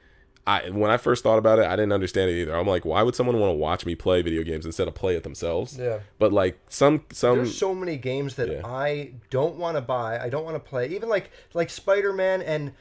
[0.46, 2.54] I when I first thought about it, I didn't understand it either.
[2.54, 5.15] I'm like, why would someone want to watch me play video games instead of play
[5.15, 5.78] it themselves?
[5.78, 6.00] Yeah.
[6.19, 8.62] But like some some There's so many games that Yeah.
[8.65, 10.19] I don't want to buy.
[10.19, 10.88] I don't want to play.
[10.89, 12.74] Even like like Spider Man and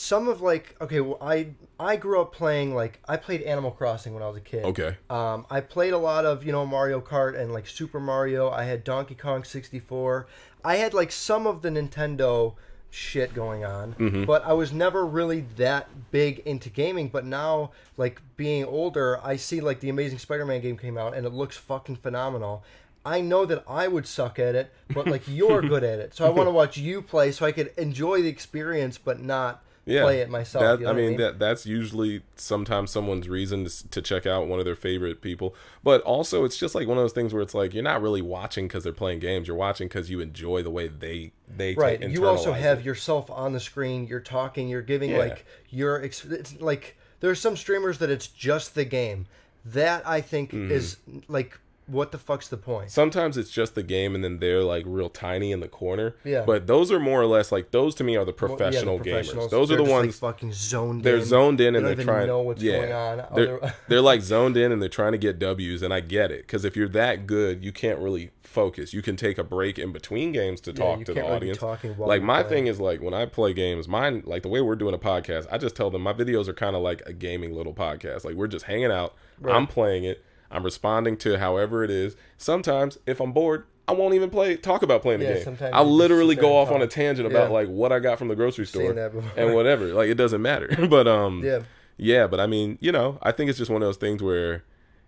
[0.00, 4.14] some of like okay, well, I I grew up playing like I played Animal Crossing
[4.14, 4.64] when I was a kid.
[4.64, 4.96] okay.
[5.10, 8.50] Um, I played a lot of you know Mario Kart and like Super Mario.
[8.50, 10.26] I had Donkey Kong 64.
[10.64, 12.54] I had like some of the Nintendo
[12.92, 14.24] shit going on, Mm-hmm.
[14.24, 17.08] but I was never really that big into gaming.
[17.08, 21.24] But now, like being older, I see like the Amazing Spider-Man game came out and
[21.26, 22.64] it looks fucking phenomenal.
[23.04, 26.26] I know that I would suck at it, but like you're good at it, so
[26.26, 30.02] I want to watch you play so I could enjoy the experience, but not Yeah.
[30.02, 30.62] play it myself.
[30.62, 34.26] That, you know I what mean, that that's usually sometimes someone's reason to, to check
[34.26, 35.54] out one of their favorite people.
[35.82, 38.22] But also, it's just like one of those things where it's like you're not really
[38.22, 39.48] watching because they're playing games.
[39.48, 42.84] You're watching because you enjoy the way they they right you also have it.
[42.84, 45.18] yourself on the screen you're talking you're giving Yeah.
[45.18, 46.24] like your it's
[46.60, 49.26] like there's some streamers that it's just the game
[49.64, 50.70] that i think Mm-hmm.
[50.70, 51.58] is like
[51.90, 55.08] what the fuck's the point Sometimes it's just the game, and then they're like real
[55.10, 56.14] tiny in the corner.
[56.24, 56.44] Yeah.
[56.46, 58.56] But those are more or less like those to me are the Well, yeah, the
[58.56, 59.50] professional gamers.
[59.50, 61.02] Those are the just, like, ones fucking zoned in.
[61.02, 61.24] they're in.
[61.24, 62.26] zoned in They and they're trying.
[62.26, 63.34] know what's yeah, going on.
[63.34, 66.42] They're, they're like zoned in and they're trying to get W's, and I get it
[66.42, 68.92] because if you're that good, you can't really focus.
[68.92, 71.60] You can take a break in between games to Yeah, talk to the really audience.
[71.60, 72.48] while like my playing.
[72.48, 75.46] thing is like when I play games, mine like the way we're doing a podcast.
[75.50, 78.24] I just tell them my videos are kind of like a gaming little podcast.
[78.24, 79.14] Like we're just hanging out.
[79.44, 80.24] I'm playing it.
[80.50, 82.16] I'm responding to however it is.
[82.36, 83.66] Sometimes if I'm bored.
[83.88, 85.58] I won't even play talk about playing the Yeah, game.
[85.72, 87.54] I'll literally go off on a tangent about Yeah.
[87.54, 89.30] like what I got from the grocery store Seen that before.
[89.36, 89.86] and whatever.
[89.88, 90.68] Like it doesn't matter.
[90.88, 91.60] but um Yeah.
[91.96, 94.62] yeah, but I mean, you know, I think it's just one of those things where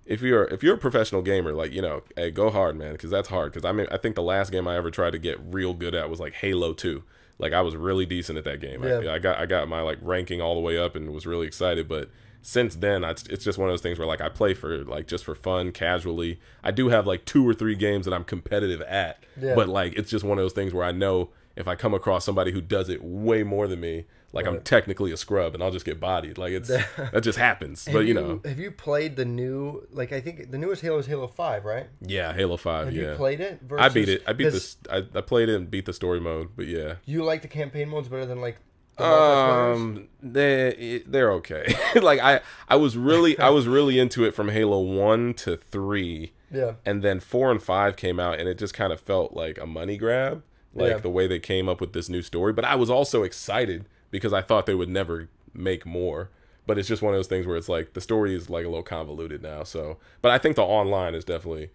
[0.04, 3.10] if you're if you're a professional gamer, like you know, hey, go hard, man, because
[3.10, 3.52] that's hard.
[3.52, 5.94] Because I mean, I think the last game I ever tried to get real good
[5.94, 7.04] at was like Halo Two.
[7.38, 8.82] Like I was really decent at that game.
[8.82, 9.12] I, Yeah.
[9.14, 11.86] I got I got my like ranking all the way up and was really excited.
[11.86, 12.10] But
[12.42, 15.06] since then, I, it's just one of those things where like I play for like
[15.06, 16.40] just for fun, casually.
[16.62, 19.54] I do have like two or three games that I'm competitive at, Yeah.
[19.54, 22.24] but like it's just one of those things where I know if I come across
[22.24, 25.70] somebody who does it way more than me, like I'm technically a scrub and I'll
[25.70, 26.38] just get bodied.
[26.38, 26.68] Like it's
[27.12, 27.86] that just happens.
[27.92, 31.06] But you know, have you played the new like i think the newest halo is
[31.06, 32.86] halo 5 right yeah, Halo Five.
[32.86, 34.22] have yeah, you played it I beat it.
[34.26, 34.78] I beat this.
[34.90, 36.48] I, I played it and beat the story mode.
[36.56, 38.56] But yeah, you like the campaign modes better than like
[38.98, 41.74] the um, they they're okay.
[42.00, 46.32] like I I was really I was really into it from Halo One to three.
[46.52, 49.58] yeah and then four and five came out and it just kind of felt like
[49.58, 50.42] a money grab
[50.74, 50.98] like Yeah.
[50.98, 54.32] the way they came up with this new story but i was also excited because
[54.34, 56.28] i thought they would never make more
[56.66, 58.68] but it's just one of those things where it's like the story is like a
[58.68, 61.70] little convoluted now so but i think the online is definitely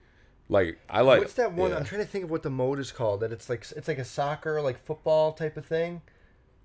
[0.48, 1.72] like i like What's that one?
[1.72, 1.78] yeah.
[1.78, 3.20] I'm trying to think of what the mode is called.
[3.22, 6.02] That it's like it's like a soccer, like football type of thing.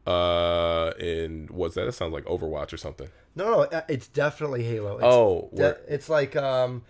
[0.06, 4.64] Uh and what's that it sounds like overwatch or something No, no, uh, it's definitely
[4.64, 4.96] Halo.
[4.96, 6.82] It's oh de- it's like um,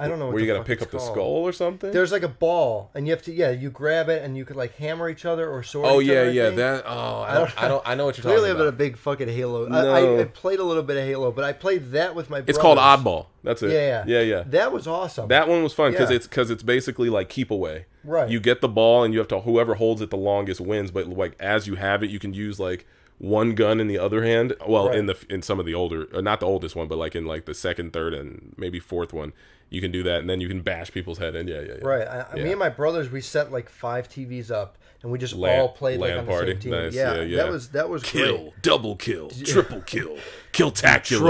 [0.00, 0.26] I don't know.
[0.26, 1.12] What where you the gotta pick up the called.
[1.12, 4.22] skull or something There's like a ball, and you have to yeah, you grab it,
[4.24, 5.86] and you could like hammer each other or sword.
[5.88, 6.56] oh yeah other, yeah think.
[6.56, 8.68] that oh i don't, I don't i know what you're Clearly, talking I've been a
[8.68, 9.68] about big fucking Halo.
[9.68, 9.94] No.
[10.18, 12.42] I, I, played a little bit of Halo, but I played that with my.
[12.46, 15.28] it's called oddball that's it Yeah, yeah yeah That was awesome.
[15.28, 16.16] That one was fun because Yeah.
[16.16, 17.86] it's because it's basically like keep away.
[18.04, 18.28] Right.
[18.30, 20.90] You get the ball and you have to whoever holds it the longest wins.
[20.90, 22.86] But like as you have it, you can use like
[23.18, 24.54] one gun in the other hand.
[24.66, 24.98] Well, Right.
[24.98, 27.24] in the in some of the older, uh, not the oldest one, but like in
[27.26, 29.32] like the second, third, and maybe fourth one,
[29.70, 31.48] you can do that, and then you can bash people's head in.
[31.48, 31.86] Yeah, yeah, yeah.
[31.86, 32.06] Right.
[32.06, 35.34] I, I- Me and my brothers, we set like five TVs up, and we just
[35.34, 36.72] Lan- all played like LAN on the same team.
[36.72, 36.92] Nice.
[36.94, 37.36] Yeah, Yeah, yeah.
[37.38, 38.62] that was that was Kill, great.
[38.62, 40.18] double kill, triple kill,
[40.52, 41.20] Killtacular,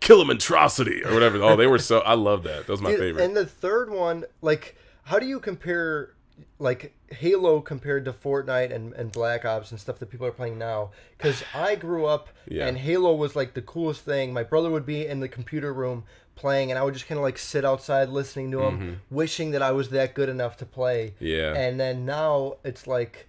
[0.00, 0.30] Betrayal.
[0.30, 1.42] atrocity or whatever.
[1.42, 2.00] Oh, they were so.
[2.00, 2.66] I love that.
[2.66, 3.24] That was my Dude, favorite.
[3.24, 6.12] And the third one, like, how do you compare,
[6.58, 10.58] like, Halo compared to Fortnite and, and Black Ops and stuff that people are playing
[10.58, 10.90] now?
[11.16, 12.66] Because I grew up Yeah.
[12.66, 14.32] and Halo was like the coolest thing.
[14.32, 16.04] My brother would be in the computer room
[16.36, 19.62] playing, and I would just kind of like sit outside listening to him, wishing that
[19.62, 21.14] I was that good enough to play.
[21.16, 21.24] Mm-hmm.
[21.26, 21.54] Yeah.
[21.54, 23.26] And then now it's like,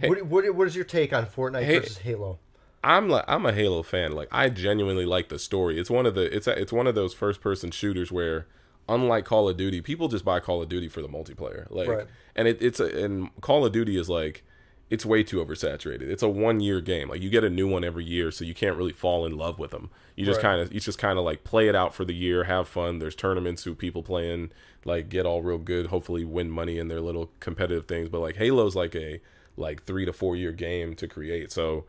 [0.00, 2.38] what, what, what is your take on Fortnite Hey- versus Halo?
[2.84, 4.12] I'm like I'm a Halo fan.
[4.12, 5.80] Like I genuinely like the story.
[5.80, 8.46] It's one of the it's a, it's one of those first person shooters where
[8.88, 11.66] unlike Call of Duty, people just buy Call of Duty for the multiplayer.
[11.70, 12.06] Like Right.
[12.36, 14.44] and it, it's a, and Call of Duty is like
[14.90, 16.02] it's way too oversaturated.
[16.02, 17.08] It's a one year game.
[17.08, 19.58] Like you get a new one every year, so you can't really fall in love
[19.58, 19.90] with them.
[20.16, 20.50] You just Right.
[20.50, 22.98] kind of you just kind of like play it out for the year, have fun.
[22.98, 24.50] There's tournaments who people playing
[24.84, 28.08] like get all real good, hopefully win money in their little competitive things.
[28.08, 29.20] But like Halo's like a
[29.56, 31.52] like three to four year game to create.
[31.52, 31.84] So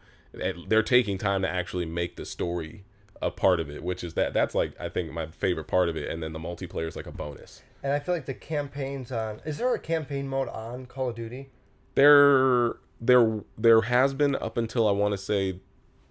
[0.67, 2.83] they're taking time to actually make the story
[3.21, 5.95] a part of it, which is that that's like I think my favorite part of
[5.95, 6.09] it.
[6.09, 7.63] And then the multiplayer is like a bonus.
[7.81, 9.39] And I feel like the campaigns on.
[9.45, 11.49] Is there a campaign mode on Call of Duty?
[11.95, 15.59] there there there has been up until I want to say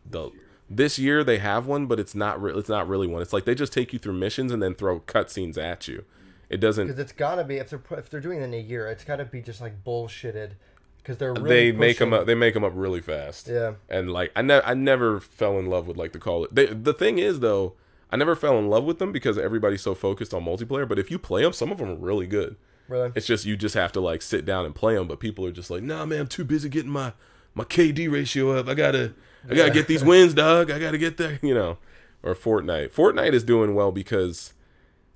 [0.09, 0.31] the
[0.70, 3.22] This year they have one, but it's not re- it's not really one.
[3.22, 6.05] It's like they just take you through missions and then throw cutscenes at you.
[6.48, 6.87] It doesn't.
[6.87, 9.24] Because it's gotta be if they're if they're doing it in a year, it's gotta
[9.24, 10.53] be just like bullshitted.
[10.98, 12.27] Because they're really they make them up.
[12.27, 13.48] They make them up really fast.
[13.48, 13.74] Yeah.
[13.88, 16.55] And like I never I never fell in love with like the call it.
[16.55, 17.74] They, the thing is though,
[18.11, 20.88] I never fell in love with them because everybody's so focused on multiplayer.
[20.88, 22.57] But if you play them, some of them are really good.
[22.88, 23.12] Really.
[23.14, 25.07] It's just you just have to like sit down and play them.
[25.09, 27.12] But people are just like, nah, man, I'm too busy getting my
[27.55, 28.68] my KD ratio up.
[28.68, 29.14] I gotta
[29.51, 30.70] I gotta get these wins, dog.
[30.70, 31.38] I gotta get there.
[31.42, 31.79] You know.
[32.22, 32.90] Or Fortnite.
[32.90, 34.53] Fortnite is doing well because,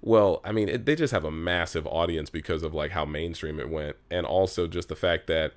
[0.00, 3.58] well, I mean, it, they just have a massive audience because of like how mainstream
[3.58, 5.52] it went, and also just the fact that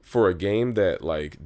[0.00, 1.38] for a game that like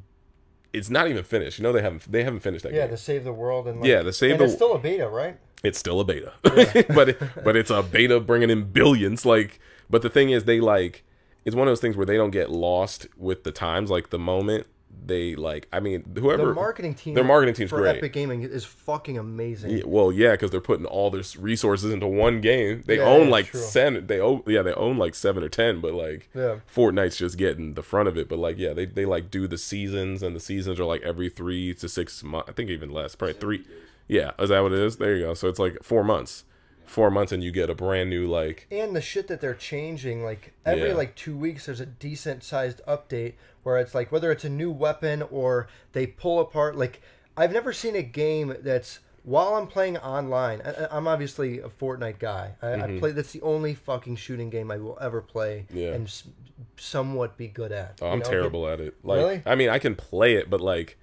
[0.75, 1.59] it's not even finished.
[1.59, 2.91] You know, they haven't they haven't finished that Yeah, game.
[2.91, 4.79] Yeah, to save the world and like, Yeah, to save and the- it's still a
[4.79, 5.39] beta, right?
[5.65, 9.59] it's still a beta but it, but it's a beta bringing in billions like
[9.91, 11.05] but the thing is they like
[11.45, 13.91] it's one of those things where they don't get lost with the times.
[13.91, 14.67] Like the moment
[15.05, 17.97] they like i mean whoever their marketing team, their marketing team's for great.
[17.99, 19.71] Epic Gaming is fucking amazing.
[19.71, 22.83] Yeah, well yeah because they're putting all their resources into one game.
[22.87, 23.61] They Yeah, own like true.
[23.61, 26.57] seven they own yeah they own like seven or ten but like Yeah.
[26.75, 28.29] fortnite's just getting the front of it.
[28.29, 31.29] But like yeah they, they like do the seasons and the seasons are like every
[31.29, 33.65] three to six months i think even less probably three
[34.09, 34.97] yeah is that what it is?
[34.97, 35.35] There you go.
[35.35, 36.45] So it's like four months
[36.89, 40.25] four months and you get a brand new like And the shit that they're changing,
[40.25, 40.95] like every Yeah.
[40.95, 44.71] like two weeks, there's a decent sized update where it's like whether it's a new
[44.71, 46.77] weapon or they pull apart.
[46.77, 47.01] Like
[47.37, 50.63] I've never seen a game that's while I'm playing online.
[50.65, 52.55] I, I'm obviously a Fortnite guy.
[52.63, 53.13] I, I play.
[53.13, 55.79] That's the only fucking shooting game I will ever play Mm-hmm.
[55.79, 55.93] Yeah.
[55.93, 56.25] and s-
[56.77, 57.99] somewhat be good at.
[58.03, 58.25] Oh, I'm know?
[58.25, 58.95] terrible at it.
[59.03, 59.43] Like, Really?
[59.47, 60.99] I mean, I can play it, but like,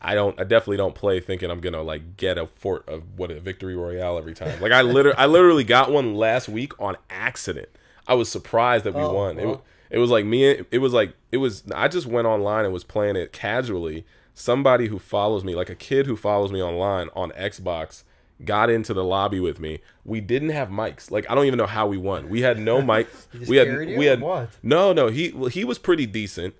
[0.00, 0.38] I don't.
[0.38, 3.74] I definitely don't play thinking I'm gonna like get a fort of what a victory
[3.74, 4.60] royale every time.
[4.60, 7.68] Like, I literally, I literally got one last week on accident.
[8.06, 9.38] I was surprised that we Oh, won.
[9.38, 9.64] It, well.
[9.90, 10.44] it was like me.
[10.70, 11.62] It was like it was.
[11.74, 14.04] I just went online and was playing it casually.
[14.34, 18.02] Somebody who follows me, like a kid who follows me online on Xbox,
[18.44, 19.78] got into the lobby with me.
[20.04, 21.10] We didn't have mics.
[21.10, 22.28] Like I don't even know how we won.
[22.28, 23.48] We had no mics.
[23.48, 24.50] We had we had what?
[24.62, 25.06] no, no.
[25.06, 26.54] He well, he was pretty decent,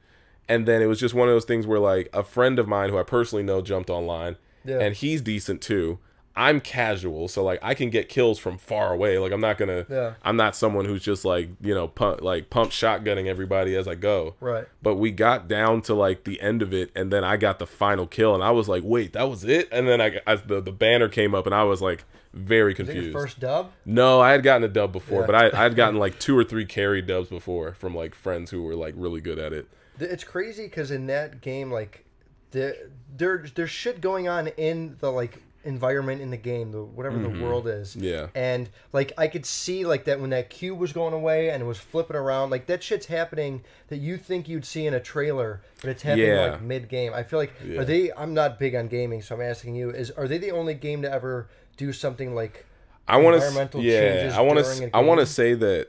[0.48, 2.90] and then it was just one of those things where like a friend of mine
[2.90, 4.78] who I personally know jumped online, Yeah.
[4.80, 5.98] and he's decent too.
[6.36, 9.18] I'm casual, so like I can get kills from far away.
[9.18, 9.86] Like I'm not gonna.
[9.88, 10.14] Yeah.
[10.24, 13.94] I'm not someone who's just like you know pump like pump shotgunning everybody as I
[13.94, 14.34] go.
[14.40, 14.66] Right.
[14.82, 17.68] But we got down to like the end of it, and then I got the
[17.68, 20.60] final kill, and I was like, "Wait, that was it?" And then I, I the
[20.60, 23.12] the banner came up, and I was like very confused.
[23.12, 23.70] your first dub?
[23.84, 25.26] No, I had gotten a dub before, Yeah.
[25.26, 28.50] but I I had gotten like two or three carry dubs before from like friends
[28.50, 29.68] who were like really good at it.
[30.00, 32.04] It's crazy because in that game, like,
[32.50, 32.74] there,
[33.16, 37.28] there, there's shit going on in the like environment in the game, the whatever the
[37.42, 37.96] world is.
[37.96, 38.04] Mm-hmm.
[38.04, 38.26] Yeah.
[38.34, 41.66] And like, I could see like that when that cube was going away and it
[41.66, 45.62] was flipping around, like that shit's happening that you think you'd see in a trailer,
[45.80, 46.50] but it's happening Yeah.
[46.52, 47.12] like mid game.
[47.14, 47.80] I feel like Yeah.
[47.80, 48.12] are they?
[48.12, 51.00] I'm not big on gaming, so I'm asking you: Is are they the only game
[51.02, 52.66] to ever do something like?
[53.08, 55.88] I want to, yeah, I want to, I want to say that,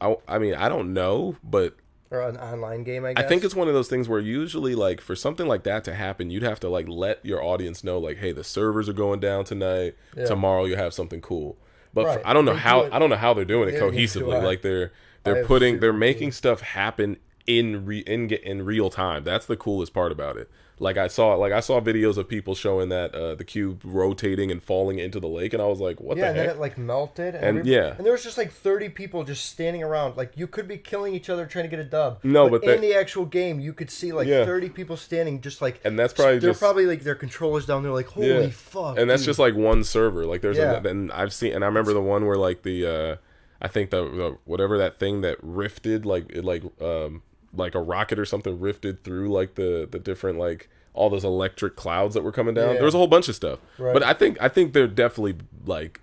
[0.00, 1.74] I, I mean, I don't know, but
[2.12, 3.24] Or an online game, I guess.
[3.24, 5.94] I think it's one of those things where usually, like, for something like that to
[5.94, 9.18] happen, you'd have to like let your audience know, like, hey, the servers are going
[9.20, 9.96] down tonight.
[10.16, 10.26] Yeah.
[10.26, 11.56] Tomorrow you have something cool.
[11.94, 12.20] But Right.
[12.20, 13.80] for, I don't know They how it- I don't know how they're doing it Yeah,
[13.80, 14.42] cohesively.
[14.42, 14.92] Like they're
[15.24, 19.24] they're putting they're making stuff happen in re, in in real time.
[19.24, 20.50] That's the coolest part about it.
[20.82, 24.50] Like I saw like I saw videos of people showing that uh, the cube rotating
[24.50, 26.46] and falling into the lake, and I was like, what Yeah, the and heck?
[26.48, 27.94] then it like melted, and, And, yeah.
[27.96, 30.16] and there was just like thirty people just standing around.
[30.16, 32.18] Like you could be killing each other trying to get a dub.
[32.24, 34.44] No, but in they- the actual game, you could see like Yeah.
[34.44, 35.80] thirty people standing, just like.
[35.84, 38.48] And that's probably they're just- probably like their controllers down there, like holy Yeah.
[38.50, 38.98] fuck.
[38.98, 40.80] and that's dude." just like one server like there's Yeah.
[40.82, 43.16] a, and i've seen and i remember the one where like the uh
[43.60, 47.22] i think the, the whatever that thing that rifted like it like um
[47.54, 51.76] like a rocket or something rifted through like the the different like all those electric
[51.76, 52.74] clouds that were coming down Yeah.
[52.74, 53.92] there was a whole bunch of stuff Right.
[53.92, 55.36] but i think i think they're definitely
[55.66, 56.00] like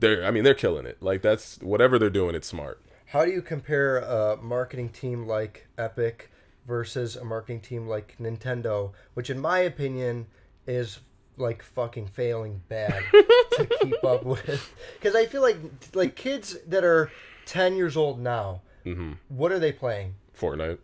[0.00, 3.30] they're i mean they're killing it like that's whatever they're doing it's smart How do
[3.30, 6.30] you compare a marketing team like Epic
[6.66, 10.26] versus a marketing team like Nintendo, which in my opinion
[10.66, 11.00] is
[11.36, 14.72] like fucking failing bad to keep up with?
[14.94, 15.56] Because I feel like
[15.94, 17.10] like kids that are
[17.46, 19.12] ten years old now, Mm-hmm.
[19.28, 20.14] what are they playing?
[20.40, 20.78] Fortnite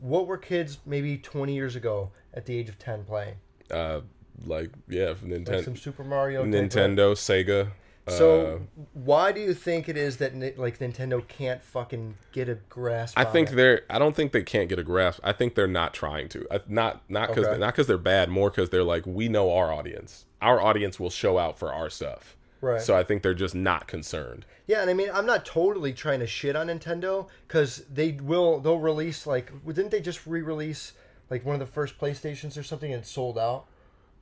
[0.00, 3.36] What were kids maybe twenty years ago at the age of ten playing?
[3.70, 4.00] uh
[4.44, 6.44] like yeah Like nintendo some Super Mario.
[6.44, 7.70] nintendo sega
[8.08, 12.54] So uh, why do you think it is that like Nintendo can't fucking get a
[12.68, 13.18] grasp?
[13.18, 13.56] I think it?
[13.56, 13.82] they're.
[13.90, 15.18] I don't think they can't get a grasp.
[15.24, 16.46] I think they're not trying to.
[16.48, 17.58] I, not not because Okay.
[17.58, 18.28] not because they're bad.
[18.28, 20.26] More because they're like we know our audience.
[20.40, 22.36] Our audience will show out for our stuff.
[22.66, 22.82] Right.
[22.82, 24.44] So I think they're just not concerned.
[24.66, 28.58] Yeah, and I mean, I'm not totally trying to shit on Nintendo because they will.
[28.58, 30.92] They'll release like, didn't they just re-release
[31.30, 33.66] like one of the first PlayStations or something and it sold out?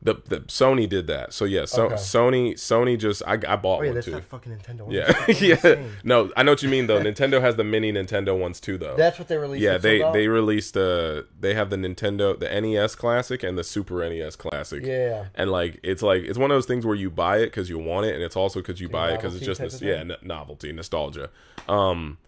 [0.05, 1.33] The, the Sony did that.
[1.33, 1.95] So yeah, so Okay.
[1.95, 4.13] Sony Sony just I, I bought yeah, one that's too.
[4.13, 4.93] not fucking Nintendo.
[4.93, 5.09] Yeah,
[5.41, 5.55] yeah.
[5.55, 5.91] Insane.
[6.05, 7.01] No, I know what you mean though.
[7.03, 8.97] Nintendo has the mini Nintendo ones too though.
[8.97, 9.63] That's what they released.
[9.63, 10.13] yeah, they sold out?
[10.13, 14.85] they released uh they have the Nintendo the NES Classic and the Super NES Classic.
[14.85, 15.27] Yeah.
[15.35, 17.79] And like it's like it's one of those things where you buy it because you
[17.79, 20.71] want it, and it's also because you buy it because it's just of yeah novelty
[20.73, 21.31] nostalgia.
[21.67, 22.19] Um,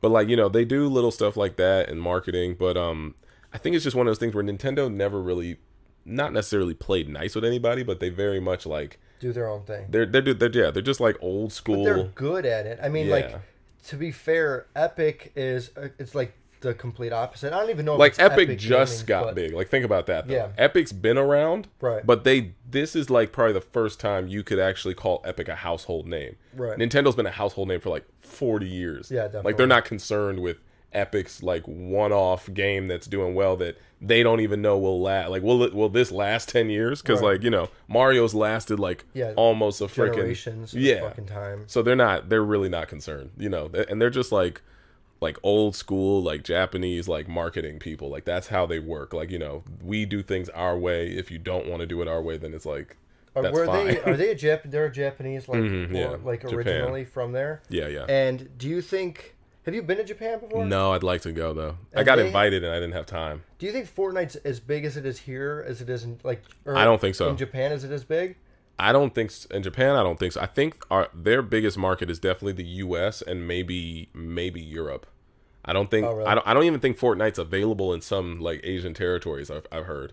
[0.00, 3.14] but like you know they do little stuff like that in marketing, but um
[3.52, 5.58] I think it's just one of those things where Nintendo never really
[6.06, 9.86] not necessarily played nice with anybody, but they very much like do their own thing.
[9.90, 11.84] they're they're, they're yeah they're just like old school.
[11.84, 12.78] They're good at it.
[12.82, 13.12] I mean, Yeah.
[13.14, 13.40] like
[13.88, 17.52] to be fair, Epic is uh, it's like the complete opposite.
[17.52, 17.94] I don't even know.
[17.94, 19.52] If like it's Epic, just Gaming, got but- big.
[19.52, 20.26] Like think about that.
[20.26, 20.34] Though.
[20.34, 20.48] Yeah.
[20.56, 22.04] Epic's been around, Right.
[22.04, 25.54] But they this is like probably the first time you could actually call Epic a
[25.56, 26.36] household name.
[26.54, 26.78] Right.
[26.78, 29.10] Nintendo's been a household name for like forty years.
[29.10, 29.50] Yeah, definitely.
[29.50, 30.58] Like they're not concerned with
[30.92, 35.30] Epic's like one-off game that's doing well that they don't even know will last.
[35.30, 37.00] Like will it will this last ten years?
[37.02, 37.32] Because Right.
[37.34, 41.00] like you know Mario's lasted like Yeah, almost a freaking yeah.
[41.00, 41.64] fucking time.
[41.66, 42.28] So they're not.
[42.28, 43.70] They're really not concerned, you know.
[43.88, 44.60] And they're just like,
[45.22, 48.10] like old school, like Japanese, like marketing people.
[48.10, 49.14] Like that's how they work.
[49.14, 51.08] Like you know, we do things our way.
[51.08, 52.96] If you don't want to do it our way, then it's like
[53.34, 53.86] Are, that's were fine.
[53.86, 54.00] they?
[54.02, 54.70] Are they a Jap?
[54.70, 56.54] They're a Japanese, like, Mhm, yeah, or, like Japan.
[56.58, 57.62] originally from there.
[57.70, 58.04] yeah, yeah.
[58.10, 59.35] And do you think?
[59.66, 60.64] Have you been to Japan before?
[60.64, 61.76] no, I'd like to go though.
[61.94, 63.42] I got they- invited and I didn't have time.
[63.58, 66.42] Do you think Fortnite's as big as it is here as it is in like?
[66.66, 67.28] I don't think so.
[67.30, 68.36] In Japan, is it as big?
[68.78, 69.96] I don't think s- in Japan.
[69.96, 70.40] I don't think so.
[70.40, 73.22] I think our their biggest market is definitely the U.S.
[73.22, 75.06] and maybe maybe Europe.
[75.64, 76.26] I don't think Oh, really?
[76.28, 79.50] I don't I don't even think Fortnite's available in some like Asian territories.
[79.50, 80.12] I've I've heard.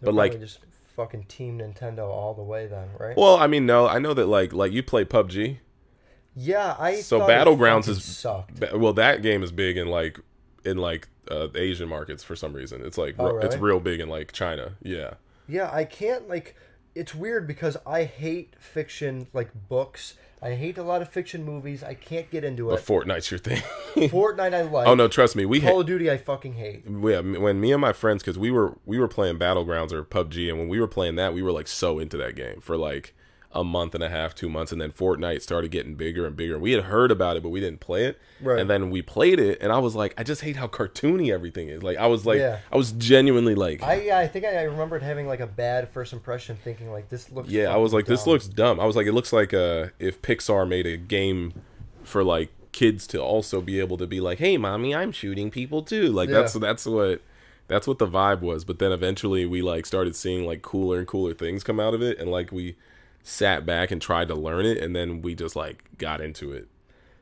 [0.00, 0.58] They're But like just
[0.96, 3.16] fucking Team Nintendo all the way then, right?
[3.16, 5.58] Well, I mean, no, I know that like like you play PUBG.
[6.34, 7.00] Yeah, I.
[7.00, 8.62] So Battlegrounds is- sucked.
[8.74, 10.18] Well, that game is big in like
[10.64, 12.84] in like uh, Asian markets for some reason.
[12.84, 14.72] It's like Oh, re- it's real big in like China.
[14.82, 15.14] Yeah.
[15.48, 16.54] Yeah, I can't like.
[16.94, 20.14] It's weird because I hate fiction, like books.
[20.42, 21.84] I hate a lot of fiction movies.
[21.84, 22.72] I can't get into it.
[22.76, 22.80] But.
[22.86, 23.62] Fortnite's your thing.
[24.08, 24.86] Fortnite, I like.
[24.88, 26.84] oh no, trust me, we Call ha- of Duty, I fucking hate.
[26.86, 30.48] yeah, when me and my friends because we were we were playing Battlegrounds or PUBG,
[30.48, 33.14] and when we were playing that, we were like so into that game for like
[33.52, 36.58] a month and a half, two months, and then Fortnite started getting bigger and bigger.
[36.58, 38.20] We had heard about it, but we didn't play it.
[38.40, 38.60] Right.
[38.60, 41.68] And then we played it, and I was like, I just hate how cartoony everything
[41.68, 41.82] is.
[41.82, 42.60] Like I was like, Yeah.
[42.70, 45.88] I was genuinely like, I yeah, I think I, I remembered having like a bad
[45.88, 47.48] first impression, thinking like this looks.
[47.48, 48.32] Yeah, I was like, this dumb.
[48.32, 48.78] looks dumb.
[48.78, 51.52] I was like, it looks like uh, if Pixar made a game
[52.04, 55.82] for like kids to also be able to be like, hey, mommy, I'm shooting people
[55.82, 56.06] too.
[56.12, 57.20] Like that's that's what
[57.66, 58.64] that's what the vibe was.
[58.64, 62.02] But then eventually we like started seeing like cooler and cooler things come out of
[62.02, 62.76] it, and like we
[63.22, 66.68] sat back and tried to learn it, and then we just like got into it.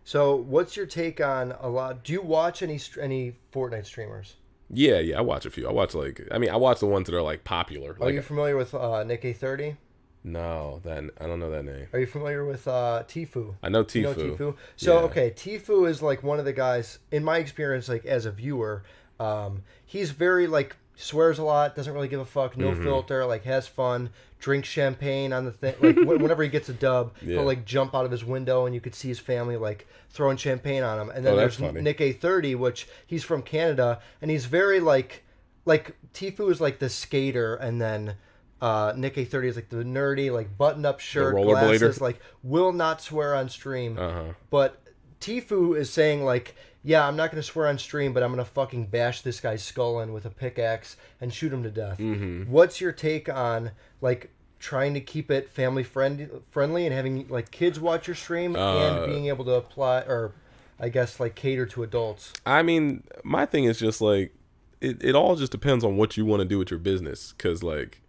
[0.04, 2.02] So, what's your take on a lot?
[2.02, 4.36] Do you watch any any Fortnite streamers?
[4.70, 5.68] Yeah, yeah, I watch a few.
[5.68, 7.92] I watch like, I mean, I watch the ones that are like popular.
[7.92, 9.76] Are Like, you familiar with uh, NickEh30?
[10.24, 11.86] no, then I don't know that name.
[11.92, 13.54] Are you familiar with uh, Tfue?
[13.62, 14.36] I know You know Tfue.
[14.36, 14.56] Tfue.
[14.76, 15.04] So Yeah.
[15.04, 18.82] okay, Tfue is like one of the guys in my experience, like as a viewer,
[19.18, 22.82] um, he's very like swears a lot, doesn't really give a fuck, no Mm-hmm.
[22.82, 25.74] filter, like has fun, drinks champagne on the thing.
[25.80, 27.34] Like wh- whenever he gets a dub, Yeah.
[27.36, 30.36] he'll like jump out of his window and you could see his family like throwing
[30.36, 31.10] champagne on him.
[31.10, 31.80] And then Oh, there's funny.
[31.80, 35.24] NickEh30, which he's from Canada, and he's very like
[35.64, 38.14] like Tfue is like the skater, and then.
[38.60, 43.36] Uh, NickEh30 is like the nerdy, like button up shirt, glasses, like will not swear
[43.36, 43.96] on stream.
[43.96, 44.24] Uh huh.
[44.50, 44.82] But
[45.20, 46.56] Tfue is saying like,
[46.88, 50.00] yeah, I'm not gonna swear on stream, but I'm gonna fucking bash this guy's skull
[50.00, 51.98] in with a pickaxe and shoot him to death.
[51.98, 52.50] Mm-hmm.
[52.50, 57.50] What's your take on like trying to keep it family friendly, friendly, and having like
[57.50, 60.32] kids watch your stream Uh, and being able to apply or,
[60.80, 62.32] I guess like cater to adults?
[62.46, 64.34] I mean, my thing is just like
[64.80, 67.34] it, it all just depends on what you want to do with your business.
[67.36, 68.00] Cause like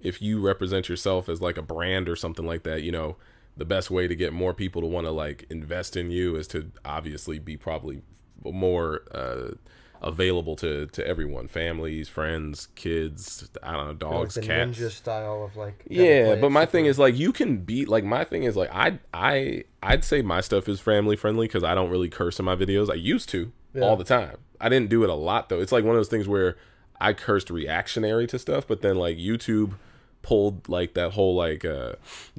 [0.00, 3.14] if you represent yourself as like a brand or something like that, you know,
[3.56, 6.48] the best way to get more people to want to like invest in you is
[6.48, 8.02] to obviously be probably
[8.52, 9.50] more uh
[10.02, 11.48] available to to everyone.
[11.48, 14.78] Families friends kids i don't know dogs the cats.
[14.78, 18.22] ninja style of like yeah but my thing is like you can be like my
[18.22, 21.88] thing is like i i i'd say my stuff is family friendly because i don't
[21.90, 22.90] really curse in my videos.
[22.90, 23.82] I used to Yeah.
[23.82, 24.36] all the time.
[24.60, 25.60] I didn't do it a lot though.
[25.60, 26.56] It's like one of those things where
[27.00, 29.72] i cursed reactionary to stuff but then like youtube
[30.24, 31.92] pulled like that whole like uh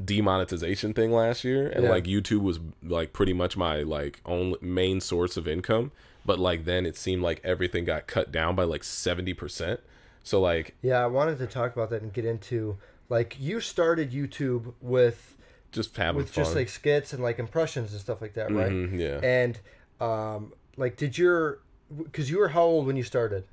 [0.03, 1.89] demonetization thing last year and Yeah.
[1.91, 5.91] like youtube was like pretty much my like only main source of income
[6.25, 9.79] but like then it seemed like everything got cut down by like 70%
[10.23, 12.77] so like yeah, I wanted to talk about that and get into
[13.09, 15.37] like you started YouTube with
[15.71, 18.71] just having with fun just like skits and like impressions and stuff like that, right?
[18.71, 19.59] Mhm, yeah And
[20.01, 21.59] um, like, did your
[21.95, 23.43] because you were how old when you started?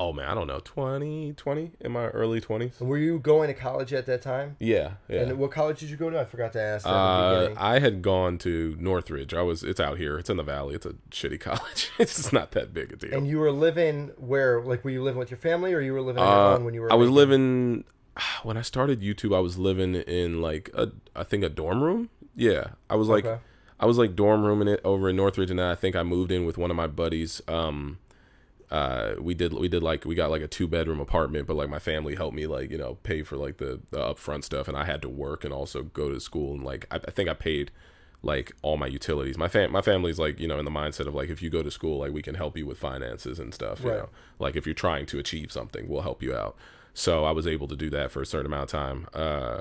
[0.00, 2.80] Oh man, I don't know, 20, 20 in my early 20s.
[2.80, 4.56] And were you going to college at that time?
[4.60, 5.22] Yeah, yeah.
[5.22, 6.20] And what college did you go to?
[6.20, 6.84] I forgot to ask.
[6.84, 6.94] That at
[7.54, 7.64] the Uh.
[7.64, 9.34] I had gone to Northridge.
[9.34, 9.62] I was.
[9.64, 10.18] It's out here.
[10.18, 10.74] It's in the valley.
[10.76, 11.90] It's a shitty college.
[11.98, 13.14] it's just not that big a deal.
[13.14, 14.60] and you were living where?
[14.62, 16.74] Like, were you living with your family, or you were living on your Uh, when
[16.74, 16.92] you were?
[16.92, 17.84] I was living
[18.42, 19.34] when I started YouTube.
[19.36, 22.10] I was living in like a, I think a dorm room.
[22.36, 23.40] Yeah, I was like, Okay.
[23.80, 26.30] I was like dorm rooming it over in Northridge, and then I think I moved
[26.32, 27.40] in with one of my buddies.
[27.48, 27.98] Um,
[28.70, 31.70] uh, we did we did like we got like a two bedroom apartment, but like
[31.70, 34.76] my family helped me like you know pay for like the the upfront stuff, and
[34.76, 37.34] I had to work and also go to school, and like I, I think I
[37.34, 37.70] paid
[38.22, 39.38] like all my utilities.
[39.38, 41.62] My fam my family's like you know in the mindset of like if you go
[41.62, 43.80] to school, like we can help you with finances and stuff.
[43.80, 43.98] You Right.
[44.00, 44.08] know,
[44.38, 46.56] like if you're trying to achieve something, we'll help you out.
[46.94, 49.06] So I was able to do that for a certain amount of time.
[49.14, 49.60] Uh,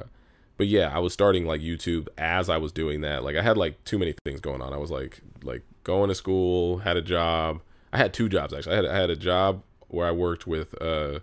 [0.57, 3.23] but yeah, I was starting like YouTube as I was doing that.
[3.23, 4.73] Like I had like too many things going on.
[4.73, 7.61] I was like like going to school, had a job.
[7.97, 8.73] I had two jobs actually.
[8.73, 11.19] I had I had a job where I worked with uh,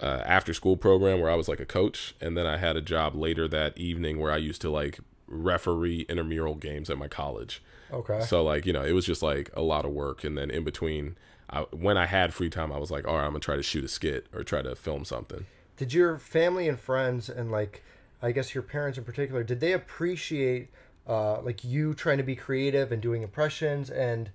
[0.00, 2.80] uh after school program where I was like a coach, and then I had a
[2.80, 4.98] job later that evening where I used to like
[5.28, 7.62] referee intramural games at my college.
[7.92, 8.20] Okay.
[8.22, 10.64] So like you know, it was just like a lot of work, and then in
[10.64, 11.16] between,
[11.48, 13.62] I, when I had free time, I was like, all right, I'm gonna try to
[13.62, 15.46] shoot a skit or try to film something.
[15.76, 17.84] Did your family and friends and like
[18.20, 20.70] I guess your parents in particular, did they appreciate
[21.08, 24.30] uh, like you trying to be creative and doing impressions and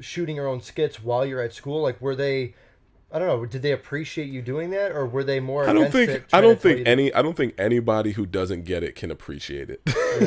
[0.00, 1.82] shooting your own skits while you're at school?
[1.82, 2.54] Like were they
[3.12, 5.92] I don't know, did they appreciate you doing that or were they more I don't
[5.92, 9.12] think I don't think to- any I don't think anybody who doesn't get it can
[9.12, 9.82] appreciate it.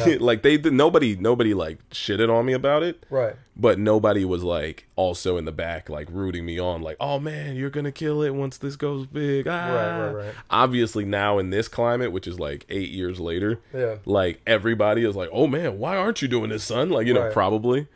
[0.07, 0.17] Yeah.
[0.21, 3.35] like they did nobody nobody like shitted on me about it, Right.
[3.57, 7.57] but nobody was like also in the back like rooting me on like, "Oh man,
[7.57, 9.67] you're going to kill it once this goes big." Ah.
[9.73, 10.33] right, right.
[10.49, 13.95] Obviously now in this climate, which is like 8 years later, Yeah.
[14.05, 17.29] like everybody is like, "Oh man, why aren't you doing this, son?" Like, you know,
[17.33, 17.87] probably.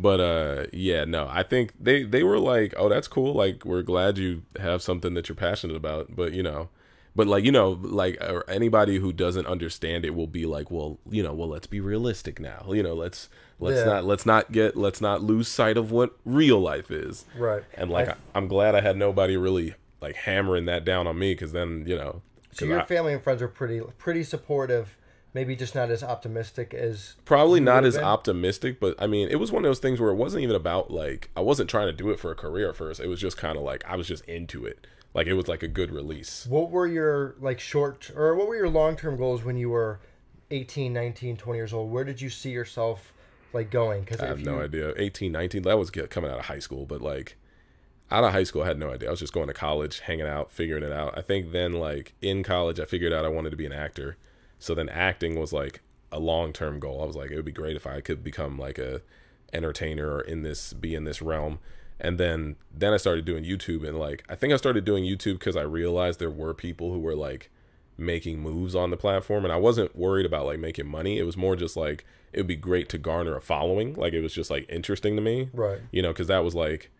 [0.00, 1.28] But uh yeah, no.
[1.30, 3.34] I think they they were like, "Oh, that's cool.
[3.34, 6.68] Like we're glad you have something that you're passionate about." But, you know,
[7.16, 10.98] but like, you know, like uh, anybody who doesn't understand it will be like, "Well,
[11.10, 12.66] you know, well, let's be realistic now.
[12.72, 13.28] You know, let's
[13.58, 13.84] let's Yeah.
[13.86, 17.62] not let's not get let's not lose sight of what real life is." Right.
[17.74, 21.34] And like I- I'm glad I had nobody really like hammering that down on me
[21.34, 22.22] cuz then, you know,
[22.52, 24.96] So your I- family and friends are pretty pretty supportive,
[25.32, 28.04] maybe just not as optimistic as probably not as been?
[28.04, 30.90] optimistic but i mean it was one of those things where it wasn't even about
[30.90, 33.00] like i wasn't trying to do it for a career at first.
[33.00, 34.86] It was just kind of like i was just into it.
[35.14, 36.46] Like it was like a good release.
[36.46, 40.00] What were your like short or what were your long-term goals when you were
[40.52, 41.90] 18, 19, 20 years old?
[41.90, 43.12] Where did you see yourself
[43.52, 44.04] like going?
[44.04, 44.94] Cuz i have no idea.
[44.96, 47.36] 18 19 that was coming out of high school but like
[48.10, 49.08] out of high school i had no idea.
[49.08, 51.16] I was just going to college hanging out figuring it out.
[51.18, 54.16] I think then like in college i figured out i wanted to be an actor
[54.60, 55.80] so then acting was like
[56.12, 57.02] a long-term goal.
[57.02, 59.02] I was like it would be great if i could become like a
[59.52, 61.58] entertainer or in this be in this realm.
[61.98, 65.38] And then then i started doing youtube and like i think i started doing youtube
[65.38, 67.50] because i realized there were people who were like
[67.98, 69.44] making moves on the platform.
[69.44, 71.18] And i wasn't worried about like making money.
[71.18, 73.94] It was more just like it would be great to garner a following.
[73.94, 75.50] Like it was just like interesting to me.
[75.52, 75.80] Right.
[75.90, 76.90] you know because that was like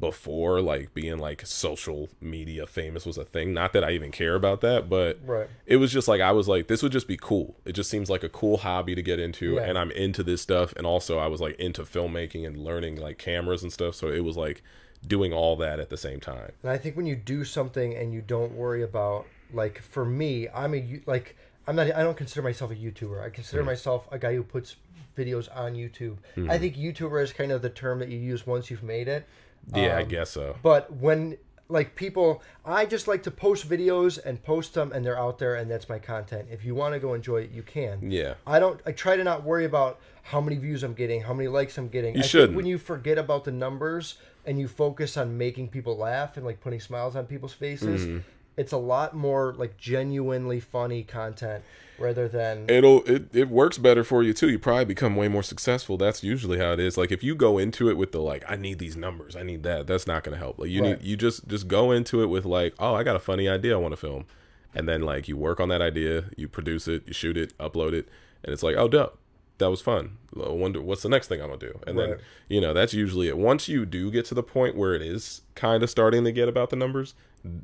[0.00, 4.34] before like being like social media famous was a thing not that i even care
[4.34, 5.48] about that but Right.
[5.66, 7.56] it was just like I was like, this would just be cool.
[7.64, 9.62] It just seems like a cool hobby to get into, Yeah.
[9.62, 10.72] and I'm into this stuff.
[10.76, 13.94] And also, I was like into filmmaking and learning like cameras and stuff.
[13.94, 14.62] So it was like
[15.06, 16.52] doing all that at the same time.
[16.62, 20.48] And I think when you do something and you don't worry about like for me,
[20.54, 21.36] I'm a like
[21.66, 23.22] I'm not I don't consider myself a YouTuber.
[23.22, 23.66] I consider mm.
[23.66, 24.76] myself a guy who puts
[25.16, 26.18] videos on YouTube.
[26.36, 26.60] I mm.
[26.60, 29.28] think YouTuber is kind of the term that you use once you've made it.
[29.74, 30.56] Yeah, I Um, guess so.
[30.62, 31.36] But when
[31.70, 35.54] like people, I just like to post videos and post them, and they're out there,
[35.56, 36.48] and that's my content.
[36.50, 38.10] If you want to go enjoy it, you can.
[38.10, 38.80] Yeah, I don't.
[38.86, 41.88] I try to not worry about how many views I'm getting, how many likes I'm
[41.88, 42.16] getting.
[42.16, 42.56] You shouldn't.
[42.56, 44.16] when you forget about the numbers
[44.46, 48.18] and you focus on making people laugh and like putting smiles on people's faces, Mm-hmm.
[48.58, 51.64] It's a lot more like genuinely funny content
[51.98, 54.48] rather than it'll it, it works better for you too.
[54.50, 55.96] You probably become way more successful.
[55.96, 56.96] That's usually how it is.
[56.98, 59.62] Like if you go into it with the like, I need these numbers, I need
[59.64, 59.86] that.
[59.86, 60.58] That's not gonna help.
[60.58, 60.98] Like you Right.
[61.00, 63.74] need you just just go into it with like, oh, I got a funny idea
[63.74, 64.26] I want to film,
[64.74, 67.92] and then like you work on that idea, you produce it, you shoot it, upload
[67.94, 68.08] it,
[68.44, 69.18] and it's like, oh, dope.
[69.58, 70.18] That was fun.
[70.40, 73.26] I wonder what's the next thing I'm gonna do, and then you know that's usually
[73.26, 73.36] it.
[73.36, 76.48] Once you do get to the point where it is kind of starting to get
[76.48, 77.14] about the numbers,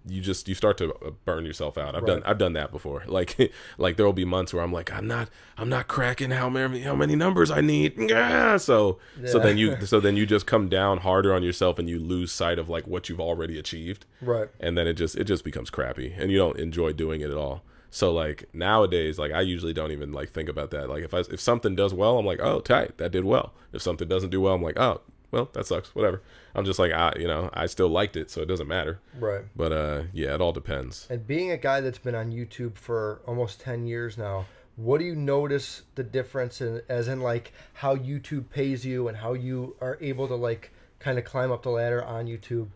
[0.07, 1.95] you just you start to uh, burn yourself out.
[1.95, 3.05] I've done I've done that before.
[3.15, 6.49] Like like there will be months where I'm like I'm not I'm not cracking how
[6.49, 7.95] many how many numbers I need.
[7.97, 8.57] Yeah.
[8.57, 12.01] So so then you so then you just come down harder on yourself and you
[12.01, 14.49] lose sight of like what you've already achieved right.
[14.59, 17.37] and then it just it just becomes crappy and you don't enjoy doing it at
[17.37, 17.63] all.
[17.95, 20.89] So like nowadays, like I usually don't even like think about that.
[20.89, 23.55] Like if I if something does well, I'm like, oh tight, that did well.
[23.73, 25.03] If something doesn't do well, I'm like, oh
[25.35, 25.95] well, that sucks.
[25.95, 26.23] Whatever.
[26.55, 29.01] I'm just like, I, you know, I still liked it, so it doesn't matter.
[29.19, 29.43] Right.
[29.57, 31.07] But uh, yeah, it all depends.
[31.11, 35.05] And being a guy that's been on YouTube for almost 10 years now, what do
[35.05, 39.77] you notice the difference in as in like how YouTube pays you and how you
[39.81, 42.69] are able to like kind of climb up the ladder on YouTube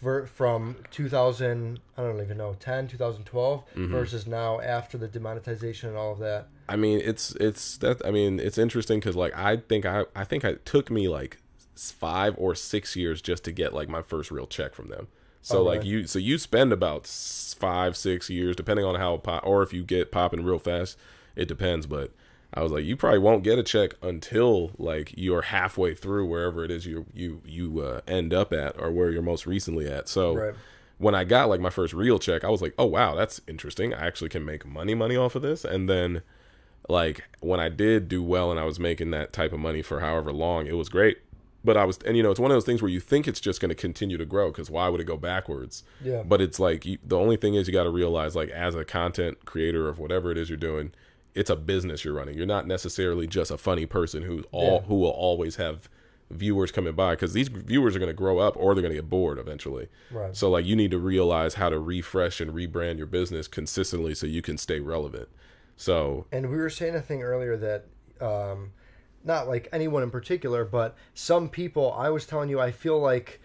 [0.00, 3.92] ver- from 2000 I don't even know 10 2012 Mm-hmm.
[3.92, 6.46] versus now after the demonetization and all of that.
[6.68, 8.00] I mean, it's it's that.
[8.06, 11.38] I mean, it's interesting because like I think I I think it took me like
[11.90, 15.08] five or six years just to get like my first real check from them.
[15.42, 15.88] So Oh, like really?
[15.88, 19.82] you, so you spend about five six years depending on how pop or if you
[19.84, 20.98] get popping real fast,
[21.36, 21.86] it depends.
[21.86, 22.12] But
[22.52, 26.64] I was like, you probably won't get a check until like you're halfway through wherever
[26.64, 30.08] it is you you you uh, end up at or where you're most recently at.
[30.08, 30.54] So Right.
[30.98, 33.94] when I got like my first real check, I was like, oh wow, that's interesting.
[33.94, 35.64] I actually can make money money off of this.
[35.64, 36.22] And then
[36.88, 40.00] like when I did do well and I was making that type of money for
[40.00, 41.18] however long, it was great.
[41.62, 43.40] But I was, and you know, it's one of those things where you think it's
[43.40, 45.82] just going to continue to grow because why would it go backwards?
[46.02, 46.22] Yeah.
[46.22, 48.84] But it's like you, the only thing is you got to realize, like, as a
[48.84, 50.92] content creator of whatever it is you're doing,
[51.34, 52.34] it's a business you're running.
[52.36, 54.86] You're not necessarily just a funny person who's all Yeah.
[54.88, 55.88] who will always have
[56.30, 59.00] viewers coming by because these viewers are going to grow up or they're going to
[59.00, 59.88] get bored eventually.
[60.12, 60.34] Right.
[60.34, 64.26] So like you need to realize how to refresh and rebrand your business consistently so
[64.26, 65.28] you can stay relevant.
[65.76, 67.86] So And we were saying a thing earlier that,
[68.24, 68.70] um,
[69.24, 73.40] not like anyone in particular, but some people, I was telling you, I feel like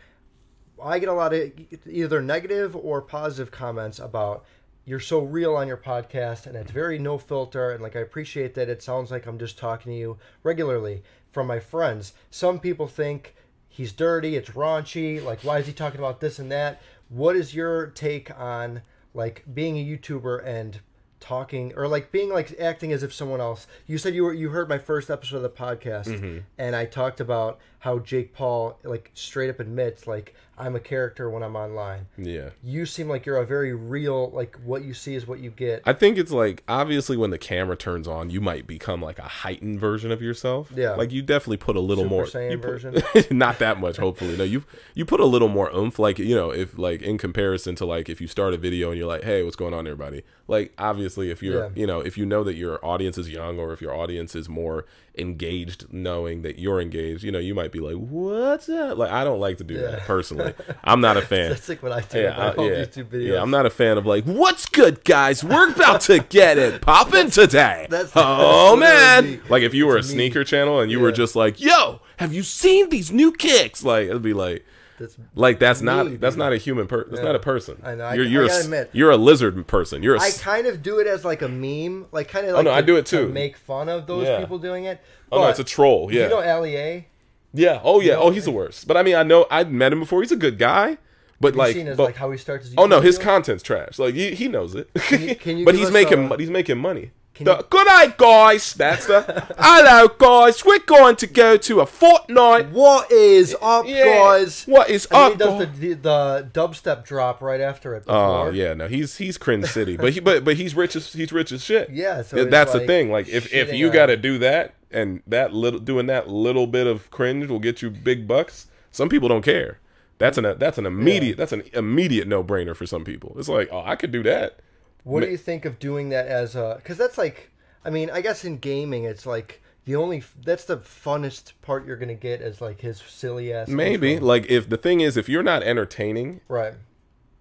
[0.84, 1.51] I get a lot of
[1.86, 4.45] either negative or positive comments about
[4.86, 7.71] you're so real on your podcast and it's very no filter.
[7.71, 11.47] And like, I appreciate that it sounds like I'm just talking to you regularly from
[11.47, 12.13] my friends.
[12.30, 13.36] Some people think
[13.67, 15.23] he's dirty, it's raunchy.
[15.23, 16.82] Like, why is he talking about this and that?
[17.09, 18.82] What is your take on
[19.13, 20.80] like being a YouTuber and
[21.20, 24.49] talking or like being like acting as if someone else you said you were you
[24.49, 26.39] heard my first episode of the podcast Mm-hmm.
[26.57, 31.30] and i talked about how jake paul like straight up admits like i'm a character
[31.30, 32.50] when i'm online yeah.
[32.64, 35.84] you seem like you're a very real like what you see is what you get
[35.86, 39.24] I think it's like obviously when the camera turns on, you might become like a
[39.24, 40.72] heightened version of yourself.
[40.76, 40.92] Yeah.
[40.92, 43.04] Like you definitely put a little Super more Saiyan you put- version?
[43.38, 44.36] not that much, hopefully.
[44.36, 44.64] No, you
[44.96, 46.00] you put a little more oomph.
[46.00, 48.98] Like you know, if like in comparison to like if you start a video and
[48.98, 50.24] you're like, hey, what's going on, everybody?
[50.48, 51.70] Like obviously, if you're Yeah.
[51.76, 54.50] you know if you know that your audience is young or if your audience is
[54.50, 54.86] more
[55.18, 58.97] engaged, knowing that you're engaged, you know, you might be like, what's that?
[58.97, 59.82] Like I don't like to do Yeah.
[59.91, 60.53] that personally.
[60.84, 61.49] I'm not a fan.
[61.49, 63.28] that's like what I do yeah, I, yeah, YouTube videos.
[63.34, 65.43] Yeah, I'm not a fan of like, what's good, guys?
[65.43, 67.88] We're about to get it popping today.
[67.89, 69.41] That's- oh that's man!
[69.49, 70.16] Like if you were a It's me.
[70.16, 73.84] sneaker channel and you were just like, yo, have you seen these new kicks?
[73.84, 74.66] Like it'd be like,
[75.00, 77.10] that's like that's not that's not a human person.
[77.12, 77.28] That's Yeah.
[77.28, 77.82] not a person.
[77.84, 78.89] I know, I- You're I you're a, gotta s- admit.
[78.93, 80.02] you're a lizard person.
[80.04, 82.56] You're a I kind of do it as like a meme, like kind of oh,
[82.58, 83.28] like no, I do it to too.
[83.32, 84.39] make fun of those Yeah.
[84.39, 85.02] people doing it.
[85.32, 86.06] oh no, it's a troll.
[86.08, 87.08] Oh, yeah, You know Lea.
[87.54, 87.80] Yeah.
[87.84, 88.14] Oh yeah.
[88.16, 88.88] know- oh, he's the worst.
[88.88, 90.22] But I mean, I know I've met him before.
[90.22, 90.98] He's a good guy.
[91.41, 94.00] But like, but, like how he starts Oh no, his content's trash.
[94.00, 94.89] Like he, he knows it.
[95.12, 97.12] you- can you but he's making a- he's making money.
[97.44, 98.74] The- good night, guys.
[98.74, 99.22] That's the
[99.60, 100.64] hello, guys.
[100.64, 102.70] We're going to go to a fortnight.
[102.72, 104.06] What is up, Yeah.
[104.06, 104.64] guys?
[104.66, 105.60] What is And then up?
[105.60, 108.04] he does the, the dubstep drop right after it.
[108.08, 108.54] Oh before.
[108.54, 111.52] yeah, no, he's he's cringe city, but he but but he's rich as he's rich
[111.52, 111.90] as shit.
[111.90, 113.12] Yeah, so it's that's the like thing.
[113.12, 116.30] Like if if shitting you on- got to do that and that little doing that
[116.30, 118.68] little bit of cringe will get you big bucks.
[118.92, 119.80] Some people don't care.
[120.18, 123.36] That's an that's an immediate that's an immediate no brainer for some people.
[123.38, 124.60] It's like oh I could do that.
[125.06, 126.76] What do you think of doing that as a?
[126.78, 127.51] Because that's like,
[127.86, 131.95] I mean, I guess in gaming, it's like the only that's the funnest part you're
[131.95, 133.68] gonna get is like his silly ass.
[133.68, 134.28] Maybe intro.
[134.28, 136.74] like if the thing is if you're not entertaining, right.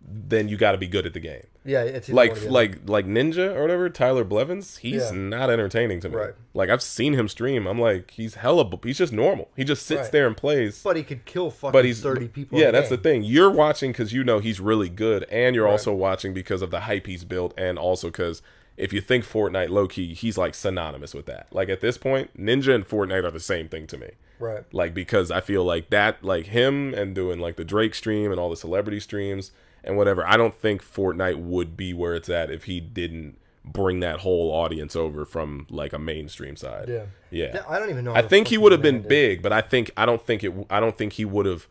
[0.06, 1.46] then you got to be good at the game.
[1.64, 5.10] Yeah, it's either one or Like like like Ninja or whatever, Tyler Blevins, he's Yeah.
[5.12, 6.16] not entertaining to me.
[6.16, 6.34] Right.
[6.52, 7.66] Like I've seen him stream.
[7.66, 8.68] I'm like he's hella.
[8.82, 9.50] He's just normal.
[9.56, 10.12] He just sits Right.
[10.12, 10.82] there and plays.
[10.82, 12.58] but he could kill fucking but he's thirty people.
[12.58, 13.22] Yeah, that's the thing.
[13.22, 15.70] You're watching because you know he's really good, and you're Right.
[15.72, 18.42] also watching because of the hype he's built, and also because
[18.76, 21.46] if you think Fortnite low key, he's like synonymous with that.
[21.50, 24.10] Like at this point, Ninja and Fortnite are the same thing to me.
[24.40, 24.64] Right.
[24.72, 28.40] Like because I feel like that, like him and doing like the Drake stream and
[28.40, 29.52] all the celebrity streams
[29.84, 30.26] and whatever.
[30.26, 34.50] I don't think Fortnite would be where it's at if he didn't bring that whole
[34.52, 36.88] audience over from like a mainstream side.
[36.88, 37.04] Yeah.
[37.30, 37.62] Yeah.
[37.68, 38.14] I don't even know.
[38.14, 40.52] I think he would have been big, but I think I don't think it.
[40.70, 41.66] I don't think he would have.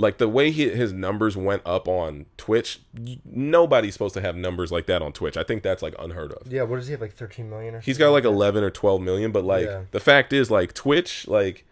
[0.00, 2.80] Like the way he, his numbers went up on Twitch,
[3.24, 5.36] nobody's supposed to have numbers like that on Twitch.
[5.36, 6.52] I think that's like unheard of.
[6.52, 7.00] Yeah, what does he have?
[7.00, 7.80] Like thirteen million or?
[7.80, 9.82] He's got like 11 or 12 million, but like Yeah.
[9.90, 11.64] the fact is, like Twitch, like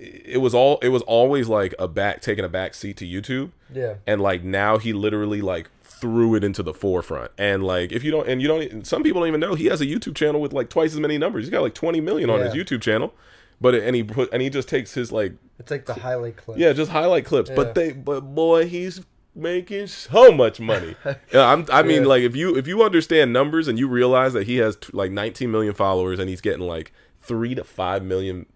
[0.00, 3.50] it was all it was always like a back taking a back seat to YouTube,
[3.72, 3.94] Yeah.
[4.06, 7.30] and like now he literally like threw it into the forefront.
[7.36, 9.80] And like if you don't, and you don't, some people don't even know he has
[9.82, 11.44] a YouTube channel with like twice as many numbers.
[11.44, 13.12] He's got like 20 million on his YouTube channel.
[13.60, 16.56] but and he put and he just takes his like It's like the highlight clip.
[16.58, 17.50] yeah, just highlight clips.
[17.50, 17.56] Yeah.
[17.56, 19.02] But they, but boy, he's
[19.34, 20.96] making so much money.
[21.32, 22.08] yeah, I'm, I mean, Yeah.
[22.08, 25.10] like if you if you understand numbers and you realize that he has t- like
[25.12, 28.46] 19 million followers and he's getting like three to five million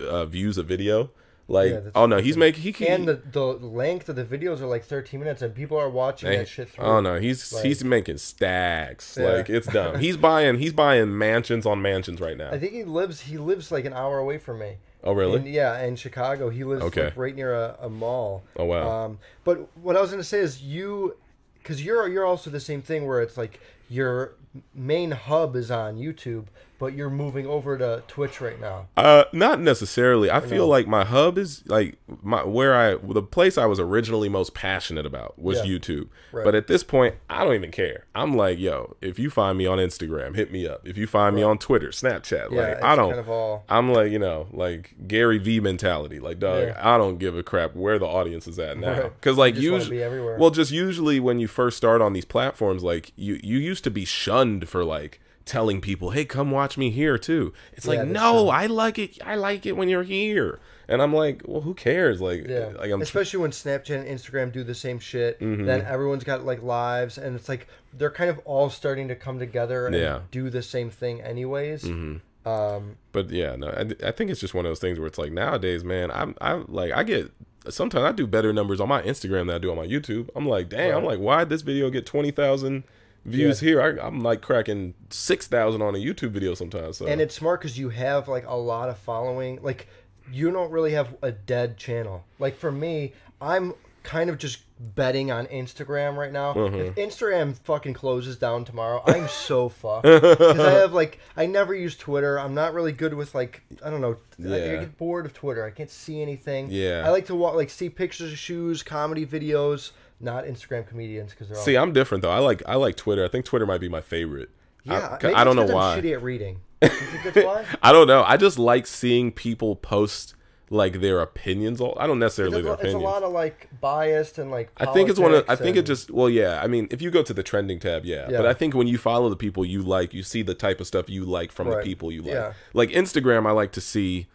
[0.00, 1.10] uh, views a video,
[1.48, 3.00] like Yeah, oh no, he's making he can.
[3.00, 6.30] And the, the length of the videos are like 13 minutes, and people are watching
[6.30, 6.84] Hey, that shit through.
[6.84, 9.16] Oh no, he's Like- he's making stacks.
[9.20, 9.26] Yeah.
[9.32, 9.98] Like it's dumb.
[10.00, 12.50] he's buying he's buying mansions on mansions right now.
[12.50, 13.20] I think he lives.
[13.22, 14.76] He lives like an hour away from me.
[15.02, 15.40] oh really?
[15.40, 16.48] In, yeah, in Chicago.
[16.50, 17.04] He lives Okay.
[17.04, 18.42] like, right near a, a mall.
[18.56, 19.04] Oh, wow.
[19.04, 21.16] Um, but what I was gonna say is you,
[21.62, 23.60] because you're you're also the same thing where it's like
[23.90, 24.32] your
[24.74, 26.46] main hub is on YouTube,
[26.78, 28.86] but you're moving over to Twitch right now.
[28.96, 30.30] Uh, not necessarily.
[30.30, 34.28] I feel like my hub is like my where I the place I was originally
[34.28, 35.72] most passionate about was Yeah.
[35.78, 36.08] YouTube.
[36.32, 36.44] Right.
[36.44, 38.06] But at this point, I don't even care.
[38.14, 40.86] I'm like, yo, if you find me on Instagram, hit me up.
[40.86, 43.10] If you find me on Twitter, Snapchat, Yeah, like I don't.
[43.10, 43.64] kind of all.
[43.68, 46.18] I'm like, you know, like Gary V mentality.
[46.20, 46.80] Like, dog, Yeah.
[46.82, 48.92] I don't give a crap where the audience is at now.
[49.00, 49.02] Right.
[49.20, 52.82] Because, like, just wanna usually, well, just usually when you first start on these platforms,
[52.82, 56.90] like, you you used to be shunned for like telling people, hey, come watch me
[56.90, 57.52] here too.
[57.74, 58.48] It's like, that's no, true.
[58.48, 59.18] I like it.
[59.24, 60.58] I like it when you're here.
[60.88, 62.20] And I'm like, well, who cares?
[62.20, 63.00] Like, Yeah, like I'm.
[63.02, 65.40] especially when Snapchat and Instagram do the same shit.
[65.40, 65.64] Mm-hmm.
[65.64, 69.38] Then everyone's got like lives, and it's like they're kind of all starting to come
[69.38, 70.20] together and Yeah.
[70.30, 71.84] do the same thing, anyways.
[71.84, 72.48] Mm-hmm.
[72.48, 75.16] Um, But yeah, no, I, I think it's just one of those things where it's
[75.18, 77.30] like nowadays, man, I'm, I'm like, I get
[77.70, 80.28] sometimes I do better numbers on my Instagram than I do on my YouTube.
[80.36, 82.84] I'm like, damn, I'm like, why did this video get twenty thousand
[83.24, 83.68] views Yeah.
[83.68, 83.82] here?
[84.00, 86.98] I, I'm like cracking six thousand on a YouTube video sometimes.
[86.98, 89.60] So and it's smart because you have like a lot of following.
[89.62, 89.88] Like
[90.32, 92.24] you don't really have a dead channel.
[92.38, 94.58] Like for me, I'm kind of just
[94.96, 96.52] betting on Instagram right now.
[96.52, 96.74] Mm-hmm.
[96.76, 101.74] If Instagram fucking closes down tomorrow, I'm so fucked because I have like I never
[101.74, 102.38] use Twitter.
[102.38, 104.16] I'm not really good with like I don't know.
[104.44, 105.64] I, I get bored of Twitter.
[105.64, 106.68] I can't see anything.
[106.70, 107.04] Yeah.
[107.06, 111.48] I like to wa- like see pictures of shoes, comedy videos, not Instagram comedians because
[111.48, 112.30] they're all see, I'm different though.
[112.30, 113.24] I like I like Twitter.
[113.24, 114.50] I think Twitter might be my favorite.
[114.84, 115.18] yeah.
[115.22, 116.00] I, I don't know 'cause I'm why.
[116.00, 116.60] shitty at reading.
[116.82, 117.64] You think that's why?
[117.82, 118.22] I don't know.
[118.22, 120.34] I just like seeing people post
[120.70, 121.80] like their opinions.
[121.80, 124.70] All I don't necessarily It's a, their it's a lot of like biased and like.
[124.76, 125.44] I think it's one of.
[125.48, 126.10] I think it just.
[126.10, 126.60] Well, yeah.
[126.62, 128.28] I mean, if you go to the trending tab, yeah.
[128.30, 128.38] Yeah.
[128.38, 130.86] But I think when you follow the people you like, you see the type of
[130.86, 132.32] stuff you like from the people you like.
[132.32, 132.52] Yeah.
[132.72, 134.26] Like Instagram, I like to see.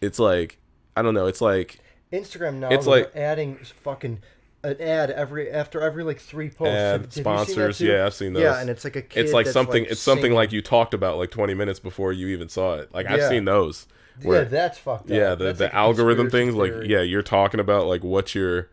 [0.00, 0.58] It's like
[0.96, 1.26] I don't know.
[1.26, 1.78] It's like
[2.12, 2.68] Instagram now.
[2.68, 4.20] It's like- adding fucking
[4.62, 6.74] an ad every after every like three posts.
[6.74, 8.42] Ad, Have- have you seen that sponsors, yeah, I've seen those.
[8.42, 9.24] Yeah, and it's like a kid.
[9.24, 9.86] it's like something.
[9.88, 12.92] it's something like you talked about like 20 minutes before you even saw it.
[12.94, 13.28] Like I've Yeah.
[13.28, 13.86] seen those.
[14.20, 15.16] Yeah, Where, that's fucked up.
[15.16, 16.54] yeah, the That's the like algorithm things.
[16.54, 18.68] Like yeah, you're talking about like what your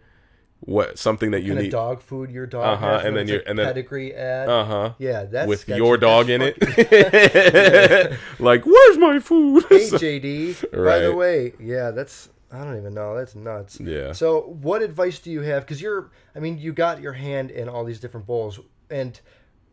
[0.61, 1.69] what something that you of need.
[1.71, 4.49] dog food your dog Uh-huh, has, and then your like and then- pedigree ad.
[4.49, 4.93] Uh huh.
[4.97, 5.77] yeah, that's With sketchy.
[5.77, 8.19] your dog in That's it.
[8.39, 9.63] like, where's my food?
[9.69, 10.61] Hey JD.
[10.71, 11.15] By the Right.
[11.15, 13.15] way, yeah, that's I don't even know.
[13.15, 13.79] That's nuts.
[13.79, 14.13] Yeah.
[14.13, 15.63] So, what advice do you have?
[15.63, 19.19] Because you're, I mean, you got your hand in all these different bowls, and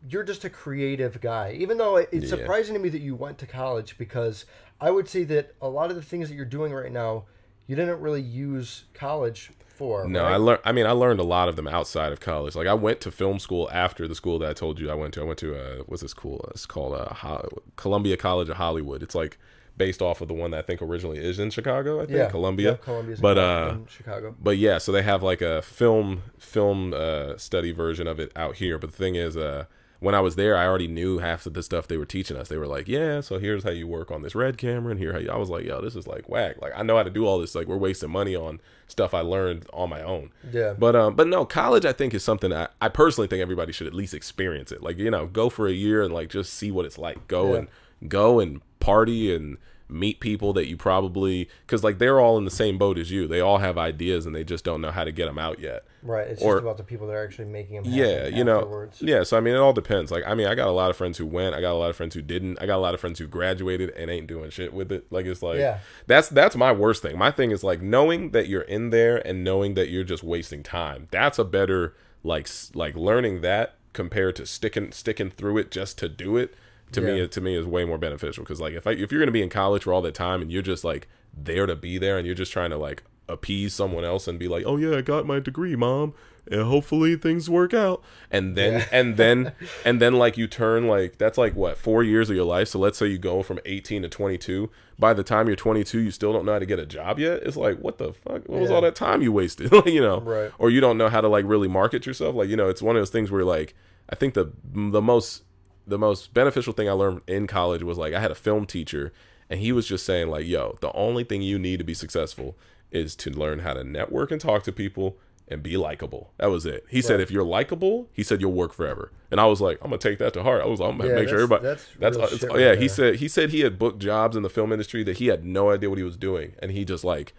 [0.09, 1.53] you're just a creative guy.
[1.59, 2.31] Even though it- it's Yeah.
[2.31, 4.45] surprising to me that you went to college, because
[4.81, 7.25] I would say that a lot of the things that you're doing right now,
[7.67, 10.07] you didn't really use college for.
[10.09, 10.33] No, right?
[10.33, 10.61] I learned.
[10.65, 12.55] I mean, I learned a lot of them outside of college.
[12.57, 15.15] Like, I went to film school after the school that I told you I went
[15.15, 15.21] to.
[15.21, 16.45] I went to uh, what's this school?
[16.51, 19.03] It's called uh, Ho- Columbia College of Hollywood.
[19.03, 19.39] It's like
[19.77, 21.99] based off of the one that I think originally is in Chicago.
[22.01, 22.71] I think yeah, Columbia.
[22.73, 24.35] Yeah, Columbia's but uh, Chicago.
[24.41, 28.57] but yeah, so they have like a film film uh, study version of it out
[28.57, 28.79] here.
[28.79, 29.65] But the thing is, uh,
[30.01, 32.49] when I was there, I already knew half of the stuff they were teaching us.
[32.49, 35.13] They were like, "Yeah, so here's how you work on this red camera, and here
[35.13, 37.11] how you." I was like, "Yo, this is like whack." Like I know how to
[37.11, 37.55] do all this.
[37.55, 40.31] Like we're wasting money on stuff I learned on my own.
[40.53, 40.75] Yeah.
[40.79, 43.87] But um, but no, college I think is something I, I personally think everybody should
[43.87, 44.83] at least experience it.
[44.83, 47.27] Like you know, go for a year and like just see what it's like.
[47.27, 47.59] Go Yeah.
[48.01, 49.57] and go and party and
[49.87, 53.27] meet people that you probably because like they're all in the same boat as you.
[53.29, 55.85] They all have ideas and they just don't know how to get them out yet.
[56.03, 56.27] Right.
[56.29, 57.85] It's or- just about the people that are actually making them.
[57.87, 58.59] Yeah, you know.
[58.61, 59.03] afterwards.
[59.03, 60.11] Yeah, so I mean, it all depends.
[60.11, 61.55] Like, I mean, I got a lot of friends who went.
[61.55, 62.59] I got a lot of friends who didn't.
[62.61, 65.07] I got a lot of friends who graduated and ain't doing shit with it.
[65.11, 65.79] Like, it's like Yeah.
[66.07, 67.17] that's that's my worst thing.
[67.19, 70.63] My thing is like knowing that you're in there and knowing that you're just wasting
[70.63, 71.09] time.
[71.11, 76.09] That's a better like like learning that compared to sticking sticking through it just to
[76.09, 76.55] do it.
[76.95, 79.31] To me, to me is way more beneficial because like if I, if you're gonna
[79.33, 82.17] be in college for all that time and you're just like there to be there
[82.19, 85.01] and you're just trying to like appease someone else and be like, oh yeah, I
[85.01, 86.13] got my degree, mom,
[86.51, 88.87] and hopefully things work out, and then Yeah.
[88.93, 89.53] and then
[89.85, 92.69] and then like you turn like that's like what four years of your life.
[92.69, 94.71] So let's say you go from 18 to 22.
[94.99, 97.43] By the time you're 22, you still don't know how to get a job yet.
[97.45, 98.43] It's like what the fuck?
[98.47, 99.73] What was all that time you wasted?
[99.87, 100.53] you know, Right.
[100.59, 102.35] or you don't know how to like really market yourself.
[102.35, 103.75] Like you know, it's one of those things where like
[104.11, 105.43] I think the the most
[105.87, 109.13] the most beneficial thing I learned in college was like I had a film teacher
[109.51, 112.57] and he was just saying like, "Yo, the only thing you need to be successful
[112.91, 115.17] is to learn how to network and talk to people
[115.49, 116.33] and be likable.
[116.39, 116.87] That was it.
[116.89, 119.13] He said, if you're likable, he said you'll work forever.
[119.31, 120.63] And I was like, I'm gonna take that to heart.
[120.63, 121.65] I was, I'm gonna Yeah, make sure everybody.
[121.65, 122.75] that's That's, real it's- shit right yeah.
[122.77, 125.45] He said he said he had booked jobs in the film industry that he had
[125.45, 127.35] no idea what he was doing, and he just like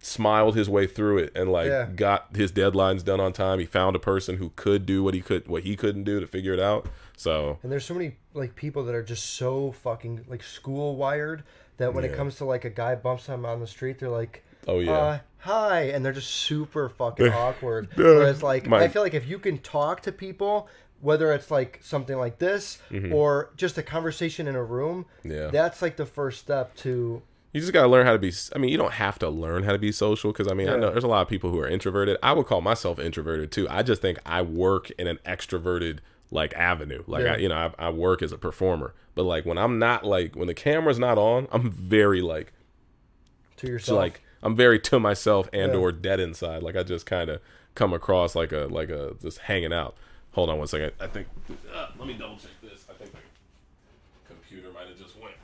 [0.00, 1.86] smiled his way through it and like Yeah.
[1.94, 3.58] got his deadlines done on time.
[3.58, 6.26] He found a person who could do what he could, what he couldn't do to
[6.26, 6.86] figure it out.
[7.16, 11.44] So And there's so many like people that are just so fucking like school wired
[11.76, 14.44] that when it comes to like a guy bumps them on the street, they're like,
[14.66, 14.92] Oh, yeah.
[14.92, 17.88] uh, hi," and they're just super fucking awkward.
[17.96, 20.68] Whereas like My- I feel like if you can talk to people,
[21.00, 22.78] whether it's like something like this
[23.12, 25.32] or just a conversation in a room, Mm-hmm.
[25.32, 25.46] Yeah.
[25.48, 28.32] that's like the first step to You just gotta learn how to be.
[28.54, 30.76] I mean, you don't have to learn how to be social because I mean, I
[30.76, 32.16] know there's a lot of people who are introverted.
[32.22, 33.68] I would call myself introverted too.
[33.68, 35.98] I just think I work in an extroverted
[36.34, 37.02] like avenue.
[37.06, 37.34] Like Yeah.
[37.34, 38.92] I, you know, I, I work as a performer.
[39.14, 42.52] But like when I'm not like when the camera's not on, I'm very like
[43.58, 43.96] to yourself.
[43.96, 45.78] like I'm very to myself and Yeah.
[45.78, 46.62] or dead inside.
[46.62, 47.40] Like I just kind of
[47.74, 49.94] come across like a like a just hanging out.
[50.32, 50.92] Hold on one second.
[51.00, 51.28] I think.
[51.72, 52.84] Uh, let me double check this.
[52.90, 53.18] I think the
[54.28, 55.34] computer might have just went.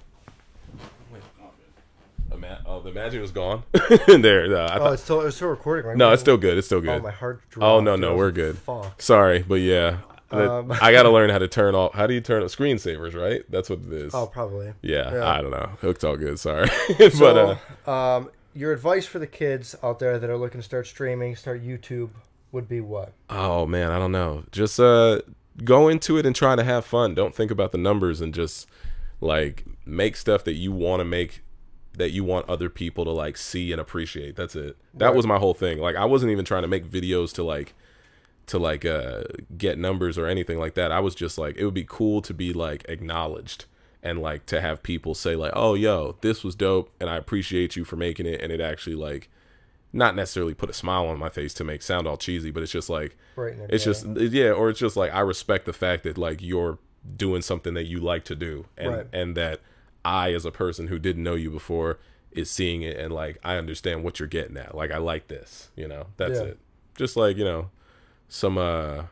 [1.12, 2.34] went oh.
[2.34, 3.62] Ima- oh, the magic was gone.
[4.08, 4.48] there.
[4.48, 5.96] No, I oh, thought, it's still it's still recording, right?
[5.96, 6.58] no, it's still good.
[6.58, 6.98] It's still good.
[6.98, 7.40] Oh, my heart.
[7.60, 8.58] Oh no, no, we're good.
[8.58, 9.00] Fuck.
[9.00, 9.98] Sorry, but yeah,
[10.32, 11.94] Um, I got to learn how to turn off.
[11.94, 13.14] How do you turn off screensavers?
[13.14, 14.14] Right, that's what it is.
[14.14, 14.72] Oh, probably.
[14.82, 15.28] yeah, yeah.
[15.28, 15.70] I don't know.
[15.80, 16.38] Hooked all good.
[16.38, 16.68] Sorry,
[16.98, 20.64] but So, uh, um, your advice for the kids out there that are looking to
[20.64, 22.10] start streaming, start YouTube,
[22.52, 23.12] would be what?
[23.28, 24.44] Oh man, I don't know.
[24.52, 25.20] Just uh
[25.64, 27.14] go into it and try to have fun.
[27.14, 28.66] Don't think about the numbers and just
[29.20, 31.42] like make stuff that you want to make
[31.92, 34.36] that you want other people to like see and appreciate.
[34.36, 34.76] That's it.
[34.94, 35.14] That Right.
[35.16, 35.78] was my whole thing.
[35.78, 37.74] Like I wasn't even trying to make videos to like
[38.50, 39.22] to like uh
[39.56, 40.92] get numbers or anything like that.
[40.92, 43.64] I was just like it would be cool to be like acknowledged
[44.02, 47.76] and like to have people say like, "Oh, yo, this was dope and I appreciate
[47.76, 49.28] you for making it." And it actually like
[49.92, 52.72] not necessarily put a smile on my face to make sound all cheesy, but it's
[52.72, 53.16] just like
[53.70, 56.78] it's just yeah, or it's just like I respect the fact that like you're
[57.16, 59.06] doing something that you like to do, and Right.
[59.12, 59.60] and that
[60.04, 61.98] I, as a person who didn't know you before,
[62.32, 64.74] is seeing it and like I understand what you're getting at.
[64.74, 66.06] Like I like this, you know.
[66.16, 66.46] That's Yeah.
[66.46, 66.58] it.
[66.96, 67.70] Just like you know,
[68.30, 69.02] some uh,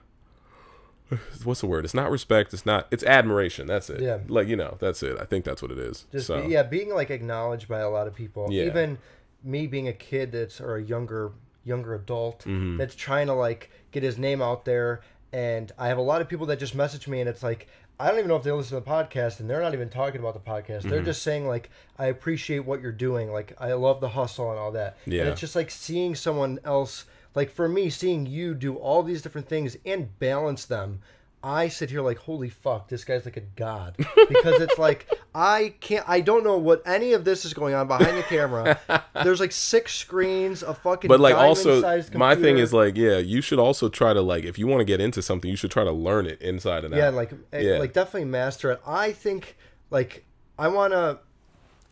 [1.44, 1.84] what's the word?
[1.84, 2.54] It's not respect.
[2.54, 2.86] It's not.
[2.90, 3.66] It's admiration.
[3.66, 4.00] That's it.
[4.00, 4.18] Yeah.
[4.28, 5.18] Like you know, that's it.
[5.20, 6.06] I think that's what it is.
[6.12, 8.48] Just so be, yeah, being like acknowledged by a lot of people.
[8.50, 8.64] Yeah.
[8.64, 8.98] Even
[9.44, 11.32] me being a kid that's or a younger
[11.64, 12.78] younger adult Mm-hmm.
[12.78, 15.02] that's trying to like get his name out there
[15.34, 17.68] and I have a lot of people that just message me and it's like
[18.00, 20.20] I don't even know if they listen to the podcast and they're not even talking
[20.20, 20.80] about the podcast.
[20.80, 20.88] Mm-hmm.
[20.90, 23.30] They're just saying like I appreciate what you're doing.
[23.32, 24.96] Like I love the hustle and all that.
[25.04, 25.22] Yeah.
[25.22, 27.04] And it's just like seeing someone else
[27.34, 31.00] like for me seeing you do all these different things and balance them
[31.42, 33.96] I sit here like, holy fuck, this guy's like a god.
[34.28, 37.86] Because it's like, I can't, I don't know what any of this is going on
[37.86, 38.78] behind the camera.
[39.22, 41.80] There's like six screens, a fucking but like also
[42.14, 44.84] my thing is like yeah you should also try to like if you want to
[44.84, 47.60] get into something you should try to learn it inside and out yeah, like, eh,
[47.60, 47.78] Yeah.
[47.78, 48.80] like definitely master it.
[48.86, 49.56] I think,
[49.90, 50.24] like,
[50.58, 51.20] I want to,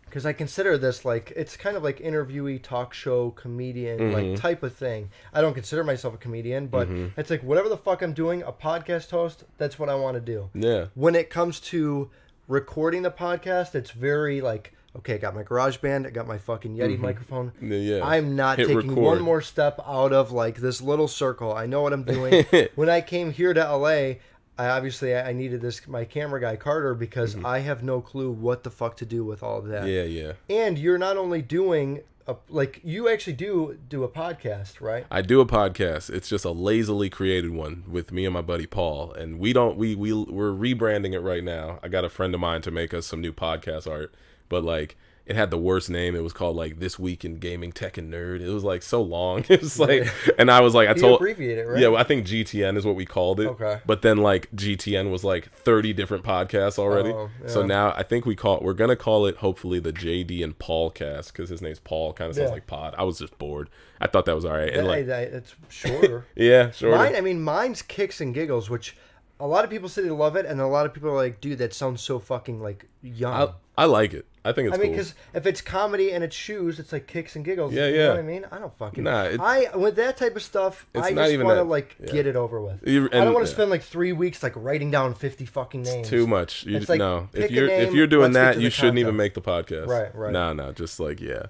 [0.07, 4.13] because I consider this like, it's kind of like interviewee, talk show, comedian, Mm-hmm.
[4.33, 5.11] like type of thing.
[5.35, 8.53] I don't consider myself a comedian, but it's like whatever the fuck I'm doing, a
[8.53, 10.49] podcast host, that's what I want to do.
[10.55, 12.11] yeah when it comes to
[12.49, 16.39] recording the podcast, it's very like, okay, I got my garage band, I got my
[16.39, 17.51] fucking Yeti microphone.
[17.51, 17.73] Mm-hmm.
[17.73, 18.07] Yeah, yeah.
[18.07, 18.97] I'm not Hit taking record.
[19.03, 21.53] one more step out of like this little circle.
[21.53, 22.45] I know what I'm doing.
[22.77, 24.15] when I came here to LA,
[24.59, 28.65] I obviously I needed this my camera guy Carter because I have no clue what
[28.65, 29.85] the fuck to do with all of that.
[29.85, 29.89] Mm-hmm.
[29.89, 34.81] yeah yeah And you're not only doing a, like you actually do do a podcast,
[34.81, 35.07] right?
[35.11, 36.11] I do a podcast.
[36.11, 39.77] It's just a lazily created one with me and my buddy Paul, and we don't
[39.77, 41.79] we we we're rebranding it right now.
[41.83, 44.15] I got a friend of mine to make us some new podcast art,
[44.49, 44.97] but like
[45.27, 46.15] it had the worst name.
[46.15, 48.41] It was called like This Week in Gaming Tech and Nerd.
[48.41, 49.45] It was like so long.
[49.51, 50.07] It was like,
[50.39, 51.81] and I was like, I You told abbreviate it, right?
[51.81, 53.47] Yeah, I think GTN is what we called it.
[53.49, 53.81] Okay.
[53.85, 57.11] But then like GTN was like 30 different podcasts already.
[57.11, 60.57] Oh, So now I think we call we're gonna call it hopefully the JD and
[60.59, 62.13] Paul cast because his name's Paul.
[62.13, 62.55] Kind of sounds Yeah.
[62.55, 62.95] like pod.
[62.97, 63.69] I was just bored.
[64.01, 64.69] I thought that was all right.
[64.73, 66.25] And Hey, like that- it's shorter.
[66.37, 66.95] yeah, sure.
[66.97, 68.97] Mine, I mean, mine's kicks and giggles, which
[69.41, 71.41] a lot of people say they love it, and a lot of people are like,
[71.43, 73.33] "Dude, that sounds so fucking like young."
[73.77, 74.25] I, I like it.
[74.47, 74.97] I think it's I mean, cool.
[74.97, 77.73] because if it's comedy and it's shoes, it's like kicks and giggles.
[77.73, 77.91] Yeah, yeah.
[77.91, 78.47] You know what I mean?
[78.53, 79.05] I don't fucking.
[79.05, 82.13] Nah, it- I with that type of stuff, It's I just want to like yeah.
[82.13, 82.87] get it over with.
[82.87, 83.57] You- I don't want to yeah.
[83.57, 86.09] spend like three weeks like writing down fifty fucking names.
[86.09, 86.65] Too much.
[86.65, 87.29] You It's like, no.
[87.33, 89.89] If you're if name, you're doing that, you shouldn't even make the podcast.
[89.89, 90.33] Right, right.
[90.33, 90.73] No, no.
[90.73, 91.47] Just like yeah.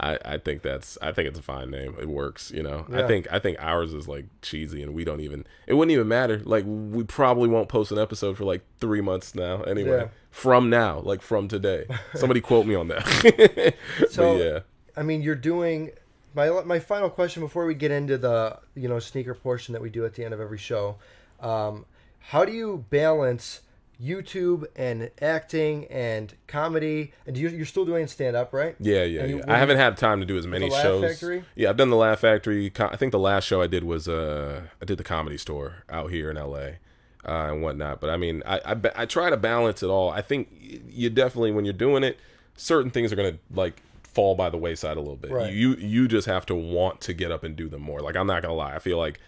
[0.00, 1.94] I, I think that's I think it's a fine name.
[2.00, 2.86] It works, you know.
[2.92, 6.08] I think I think ours is like cheesy and we don't even it wouldn't even
[6.08, 6.40] matter.
[6.44, 9.98] Like we probably won't post an episode for like three months now anyway.
[9.98, 10.08] Yeah.
[10.30, 11.86] From now, like from today.
[12.14, 13.74] Somebody quote me on that.
[14.10, 14.58] So- but yeah.
[14.96, 15.90] I mean, you're doing
[16.34, 19.90] my my final question before we get into the you know sneaker portion that we
[19.90, 20.96] do at the end of every show.
[21.40, 21.86] Um,
[22.18, 23.60] how do you balance
[24.02, 27.12] YouTube and acting and comedy?
[27.26, 28.74] And you, you're still doing stand up, right?
[28.80, 29.44] Yeah, yeah, you- yeah.
[29.52, 31.04] I haven't had time to do as many shows.
[31.04, 31.44] Factory?
[31.54, 32.72] Yeah, I've done the Laugh Factory.
[32.78, 36.10] I think the last show I did was uh, I did the Comedy Store out
[36.10, 36.78] here in L.A.
[37.22, 38.00] Uh, and whatnot.
[38.00, 40.10] But I mean, I, I I try to balance it all.
[40.10, 40.48] I think
[40.88, 42.18] you definitely when you're doing it,
[42.56, 45.30] certain things are gonna like fall by the wayside a little bit.
[45.30, 45.52] Right.
[45.52, 48.00] You you just have to want to get up and do them more.
[48.00, 49.20] Like I'm not gonna lie, I feel like.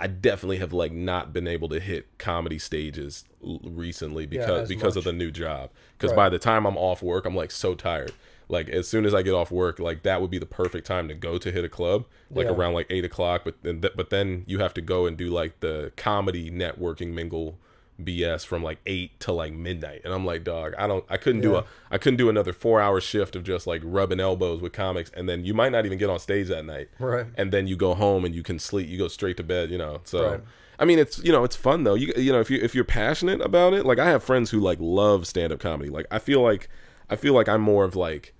[0.00, 4.68] I definitely have like not been able to hit comedy stages l- recently because as
[4.68, 5.00] because much.
[5.00, 5.70] of the new job.
[5.98, 6.16] Because Right.
[6.16, 8.12] by the time I'm off work, I'm like so tired.
[8.48, 11.06] Like as soon as I get off work, like that would be the perfect time
[11.08, 12.52] to go to hit a club, like Yeah.
[12.52, 13.42] around like eight o'clock.
[13.44, 17.12] But then th- but then you have to go and do like the comedy networking
[17.12, 17.58] mingle
[18.04, 21.40] BS from like eight to like midnight, and I'm like, dog, I don't, I couldn't
[21.42, 24.72] do a, I couldn't do another four hour shift of just like rubbing elbows with
[24.72, 27.26] comics, and then you might not even get on stage that night, Right.
[27.36, 29.78] and then you go home and you can sleep, you go straight to bed, you
[29.78, 30.00] know.
[30.04, 30.40] So Right.
[30.78, 31.94] I mean, it's you know, it's fun though.
[31.94, 34.60] You you know, if you if you're passionate about it, like I have friends who
[34.60, 35.90] like love stand up comedy.
[35.90, 36.68] Like I feel like
[37.10, 38.32] I feel like I'm more of like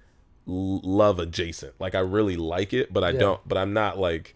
[0.49, 1.75] l- love adjacent.
[1.79, 3.19] Like I really like it, but I Yeah.
[3.21, 3.41] don't.
[3.49, 4.35] But I'm not like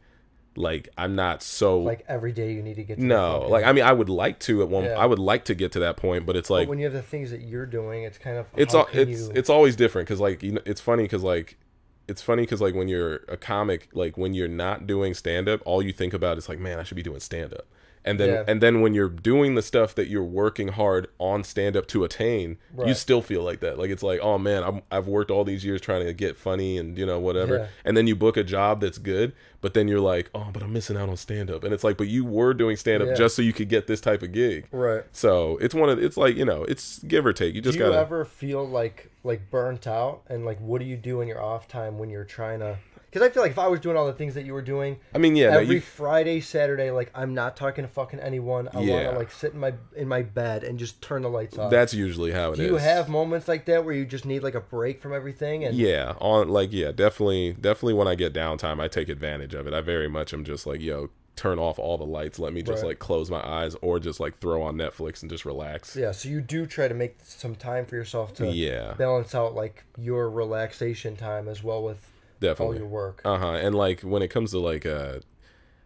[0.56, 3.46] like I'm not so Like every day you need to get to no.
[3.48, 4.84] Like I mean, I would like to at one.
[4.84, 4.98] Yeah.
[4.98, 6.92] I would like to get to that point, but it's like but when you have
[6.94, 10.06] the things that you're doing, it's kind of it's all it's you- it's always different
[10.08, 11.56] because like you know it's funny because like
[12.06, 15.60] it's funny because like when you're a comic like when you're not doing stand up
[15.64, 17.66] all you think about is like man i should be doing stand up
[18.04, 18.44] and then Yeah.
[18.46, 22.04] and then when you're doing the stuff that you're working hard on stand up to
[22.04, 25.44] attain you still feel like that like it's like oh man I'm, i've worked all
[25.44, 27.66] these years trying to get funny and you know whatever Yeah.
[27.84, 30.72] and then you book a job that's good but then you're like oh but i'm
[30.72, 33.14] missing out on stand up and it's like but you were doing stand up Yeah.
[33.14, 35.04] just so you could get this type of gig right.
[35.12, 37.84] so it's one of it's like you know it's give or take you just do
[37.84, 41.28] you gotta ever feel like like burnt out and like what do you do in
[41.28, 42.76] your off time when you're trying to
[43.14, 44.98] because i feel like if i was doing all the things that you were doing
[45.14, 48.68] i mean yeah no, every you, friday saturday like i'm not talking to fucking anyone
[48.74, 51.56] i want to like sit in my in my bed and just turn the lights
[51.56, 52.58] off That's usually how it is.
[52.58, 55.64] do you have moments like that where you just need like a break from everything
[55.64, 57.94] and Yeah, on like yeah, definitely, definitely.
[57.94, 59.74] When I get downtime, I take advantage of it.
[59.74, 62.38] I very much am just like, yo, turn off all the lights.
[62.38, 62.88] Let me just Right.
[62.90, 65.94] like close my eyes, or just like throw on Netflix and just relax.
[65.96, 69.54] yeah so you do try to make some time for yourself to Yeah, balance out
[69.54, 72.10] like your relaxation time as well with
[72.42, 72.78] all definitely.
[72.78, 73.52] your work Uh huh.
[73.54, 75.20] And like when it comes to like, uh,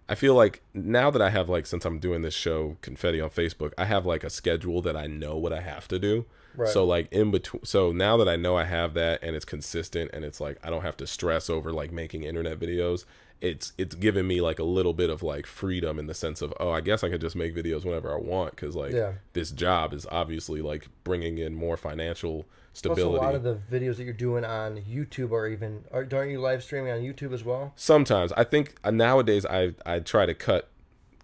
[0.08, 3.30] I feel like now that I have like since I'm doing this show Confetti on
[3.30, 6.24] Facebook, I have like a schedule that I know what I have to do.
[6.56, 6.68] Right.
[6.70, 10.10] So like in between, so now that I know I have that and it's consistent
[10.14, 13.04] and it's like I don't have to stress over like making internet videos.
[13.40, 16.52] It's it's given me like a little bit of like freedom in the sense of
[16.58, 19.12] oh I guess I could just make videos whenever I want because like Yeah.
[19.34, 23.96] this job is obviously like bringing in more financial Plus, a lot of the videos
[23.96, 27.44] that you're doing on YouTube or even are, aren't you live streaming on YouTube as
[27.44, 27.72] well?
[27.76, 30.68] sometimes i think uh, nowadays i i try to cut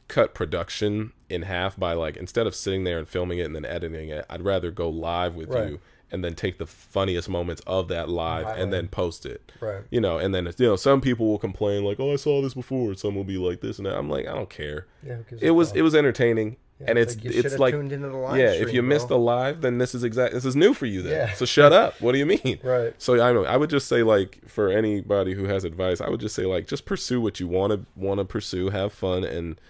[0.08, 3.64] cut production in half by like instead of sitting there and filming it and then
[3.64, 5.70] editing it i'd rather go live with Right.
[5.70, 5.80] you
[6.12, 9.82] and then take the funniest moments of that live and then post it Right.
[9.90, 12.54] you know and then you know some people will complain like oh i saw this
[12.54, 15.14] before some will be like this and that i'm like i don't care Yeah.
[15.16, 15.78] who gives a it was fuck?
[15.78, 18.56] it was entertaining Yeah, and it's like it's like tuned into the live yeah if
[18.62, 21.12] stream, you missed the live then this is exact this is new for you then
[21.12, 21.32] Yeah.
[21.34, 22.92] so shut up what do you mean Right.
[22.98, 23.46] so I don't.
[23.46, 26.66] I would just say like for anybody who has advice, I would just say like
[26.66, 29.60] just pursue what you want to want to pursue, have fun, and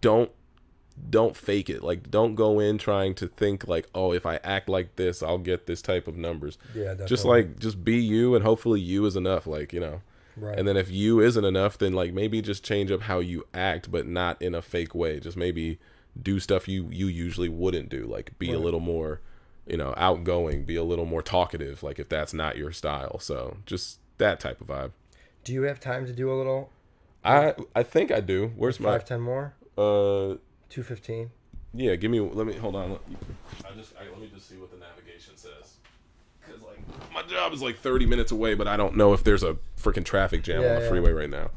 [0.00, 0.30] don't
[1.10, 1.82] don't fake it.
[1.82, 5.38] Like don't go in trying to think like oh if I act like this I'll
[5.38, 6.58] get this type of numbers.
[6.74, 6.84] Yeah.
[6.84, 7.06] Definitely.
[7.08, 9.46] Just like just be you, and hopefully you is enough.
[9.48, 10.00] Like you know.
[10.36, 10.58] Right.
[10.58, 13.90] And then if you isn't enough, then like maybe just change up how you act,
[13.90, 15.18] but not in a fake way.
[15.18, 15.78] Just maybe
[16.22, 18.06] do stuff you you usually wouldn't do.
[18.06, 19.20] Like be a little more,
[19.66, 20.64] you know, outgoing.
[20.64, 21.82] Be a little more talkative.
[21.82, 23.18] Like if that's not your style.
[23.20, 24.92] So just that type of vibe.
[25.44, 26.70] do you have time to do a little
[27.24, 28.52] I I think I do.
[28.56, 29.54] Where's my five ten more?
[29.76, 30.36] uh
[30.68, 31.30] Two fifteen.
[31.74, 31.94] yeah?
[31.96, 32.92] Give me let me hold on.
[32.92, 33.00] Let-
[33.70, 35.76] I just I, let me just see what the navigation says.
[36.46, 36.78] Cause like
[37.12, 40.04] my job is like 30 minutes away, but I don't know if there's a freaking
[40.04, 40.88] traffic jam Yeah, on the yeah.
[40.88, 41.50] freeway right now.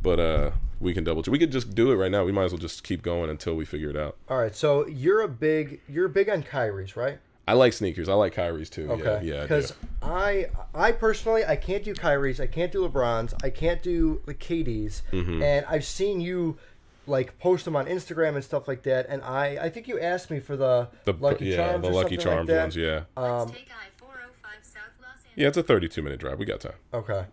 [0.00, 0.50] But uh,
[0.80, 1.32] we can double check.
[1.32, 2.24] We could just do it right now.
[2.24, 4.16] We might as well just keep going until we figure it out.
[4.28, 4.54] All right.
[4.54, 7.18] So you're a big you're big on Kyrie's, right?
[7.46, 8.10] I like sneakers.
[8.10, 8.90] I like Kyrie's too.
[8.92, 9.20] Okay.
[9.24, 9.38] Yeah, yeah.
[9.38, 9.42] I.
[9.42, 9.72] Because
[10.02, 14.34] I, I personally I can't do Kyrie's, I can't do LeBron's, I can't do the
[14.34, 15.42] KD's, Mm-hmm.
[15.42, 16.58] and I've seen you
[17.06, 19.06] like post them on Instagram and stuff like that.
[19.08, 21.94] And I I think you asked me for the, The Lucky yeah, Charms the or
[21.94, 22.76] Lucky something like ones.
[22.76, 25.32] Yeah, Um, Take I-405 South Los Angeles.
[25.34, 25.48] yeah.
[25.48, 26.38] It's a 32 minute drive.
[26.38, 26.74] We got time.
[26.92, 27.24] Okay.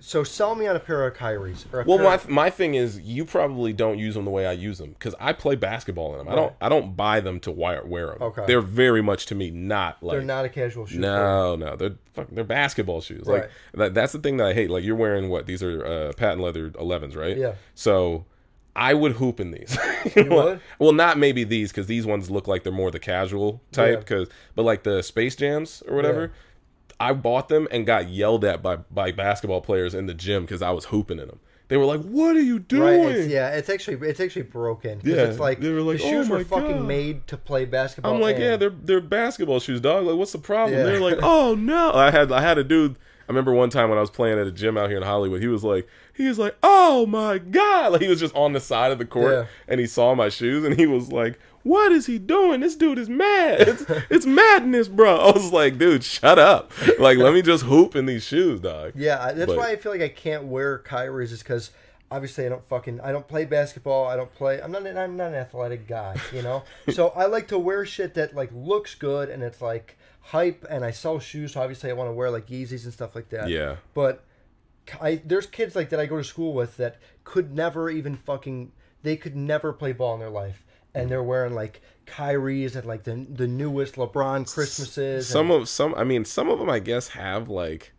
[0.00, 1.66] So sell me on a pair of Kyrie's.
[1.72, 4.46] Or a Well, my of- my thing is you probably don't use them the way
[4.46, 6.28] I use them because I play basketball in them.
[6.28, 8.22] I don't I don't buy them to wear wear them.
[8.22, 8.44] Okay.
[8.46, 10.98] They're very much to me not like they're not a casual shoe.
[10.98, 13.24] no no they're fuck, they're basketball shoes.
[13.26, 13.42] Right.
[13.42, 14.70] Like that, that's the thing that I hate.
[14.70, 17.36] Like you're wearing what these are uh, patent leather 11s, right?
[17.36, 17.54] Yeah.
[17.74, 18.24] So
[18.74, 19.76] I would hoop in these.
[20.16, 20.60] You would?
[20.78, 23.90] Well, not maybe these because these ones look like they're more the casual type.
[23.92, 23.98] Yeah.
[23.98, 26.32] Because but like the Space Jams or whatever.
[27.00, 30.60] I bought them and got yelled at by, by basketball players in the gym because
[30.62, 31.40] I was hooping in them.
[31.68, 35.00] They were like, "What are you doing?" Right, it's, yeah, it's actually it's actually broken.
[35.04, 37.64] Yeah, it's like, they were like, the shoes "Oh were fucking God." made to play
[37.64, 38.14] basketball.
[38.14, 40.04] I'm like, and- yeah, they're they're basketball shoes, dog.
[40.04, 40.76] Like, what's the problem?
[40.78, 40.84] Yeah.
[40.84, 41.92] They're like, oh no.
[41.92, 42.96] I had I had a dude.
[43.28, 45.40] I remember one time when I was playing at a gym out here in Hollywood.
[45.40, 45.86] He was like,
[46.16, 47.92] he was like, oh my god.
[47.92, 49.44] Like he was just on the side of the court Yeah.
[49.68, 52.60] and he saw my shoes and he was like, what is he doing?
[52.60, 53.60] This dude is mad.
[53.60, 55.16] It's, it's madness, bro.
[55.16, 56.72] I was like, dude, shut up.
[56.98, 58.92] Like, let me just hoop in these shoes, dog.
[58.94, 61.70] Yeah, that's But- why I feel like I can't wear Kyrie's is because
[62.10, 64.06] obviously I don't fucking I don't play basketball.
[64.06, 64.60] I don't play.
[64.60, 66.64] I'm not an, I'm not an athletic guy, you know.
[66.92, 70.64] so I like to wear shit that like looks good and it's like hype.
[70.68, 73.28] And I sell shoes, so obviously I want to wear like Yeezys and stuff like
[73.30, 73.48] that.
[73.48, 73.76] Yeah.
[73.94, 74.24] But
[75.00, 78.72] I there's kids like that I go to school with that could never even fucking
[79.02, 80.64] they could never play ball in their life.
[80.94, 85.28] And they're wearing like Kyrie's and like the the newest LeBron Christmases.
[85.28, 87.92] some and, of some i mean some of them i guess have like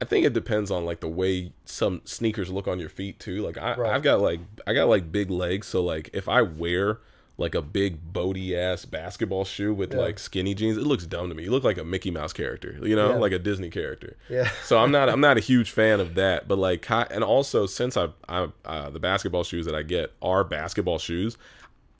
[0.00, 3.42] i think it depends on like the way some sneakers look on your feet too
[3.42, 3.92] like I, Right.
[3.92, 7.00] i've got like i got like big legs so like if i wear
[7.36, 10.00] like a big boaty ass basketball shoe with Yeah.
[10.00, 12.78] like skinny jeans it looks dumb to me you look like a mickey mouse character
[12.82, 13.16] you know Yeah.
[13.16, 14.48] like a disney character Yeah.
[14.64, 17.98] so i'm not i'm not a huge fan of that but like and also since
[17.98, 21.36] i i uh, the basketball shoes that i get are basketball shoes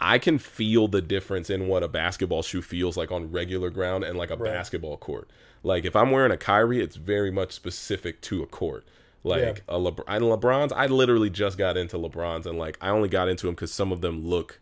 [0.00, 4.04] I can feel the difference in what a basketball shoe feels like on regular ground
[4.04, 4.52] and like a Right.
[4.52, 5.28] basketball court.
[5.62, 8.84] Like if I'm wearing a Kyrie, it's very much specific to a court.
[9.22, 13.10] Like a LeBron, and LeBron's, I literally just got into LeBron's, and like I only
[13.10, 14.60] got into them because some of them look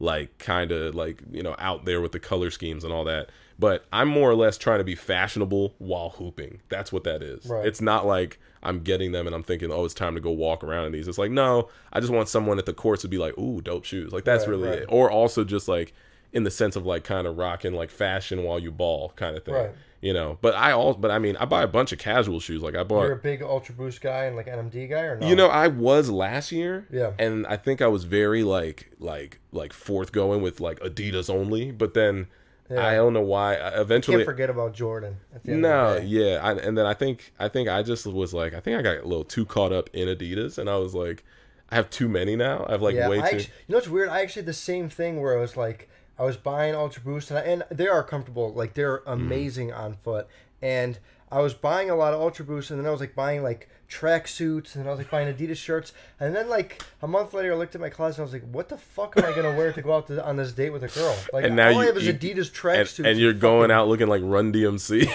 [0.00, 3.28] like kind of like you know out there with the color schemes and all that.
[3.58, 6.60] But I'm more or less trying to be fashionable while hooping.
[6.70, 7.44] That's what that is.
[7.46, 7.66] Right.
[7.66, 10.64] It's not like I'm getting them and I'm thinking, oh, it's time to go walk
[10.64, 11.08] around in these.
[11.08, 13.84] It's like, no, I just want someone at the courts to be like, ooh, dope
[13.84, 14.12] shoes.
[14.12, 14.78] Like that's Right, really right.
[14.80, 14.86] it.
[14.88, 15.94] Or also just like
[16.32, 19.44] in the sense of like kind of rocking like fashion while you ball kind of
[19.44, 19.54] thing.
[19.54, 19.70] Right.
[20.00, 20.38] You know.
[20.40, 22.62] But I all but I mean I buy a bunch of casual shoes.
[22.62, 25.26] Like I bought You're a big Ultra Boost guy and like NMD guy or no?
[25.26, 26.86] you know, I was last year.
[26.92, 27.12] Yeah.
[27.18, 31.94] And I think I was very like like like forthgoing with like Adidas only, but
[31.94, 32.26] then
[32.70, 32.86] Yeah.
[32.86, 33.56] I don't know why.
[33.56, 35.16] I- Eventually, can't forget about Jordan.
[35.44, 36.06] No, of the day.
[36.06, 38.82] yeah, I, and then I think I think I just was like I think I
[38.82, 41.24] got a little too caught up in Adidas, and I was like,
[41.70, 42.66] I have too many now.
[42.68, 43.08] I have like yeah.
[43.08, 43.36] way I too.
[43.36, 44.08] actually, you know what's weird?
[44.10, 45.88] I actually had the same thing where I was like,
[46.18, 48.52] I was buying Ultra Boost, and, I, and they are comfortable.
[48.52, 49.12] Like they're Mm.
[49.12, 50.26] amazing on foot,
[50.60, 50.98] and
[51.30, 53.68] I was buying a lot of Ultra Boost, and then I was like buying like
[53.88, 57.54] track suits, and I was like buying Adidas shirts, and then like a month later,
[57.54, 59.56] I looked at my closet, and I was like, what the fuck am I gonna
[59.56, 61.16] wear to go out to, on this date with a girl?
[61.32, 63.32] Like And now all you- I have is you- Adidas track and, suits, and you're
[63.32, 65.06] going out looking like Run DMC.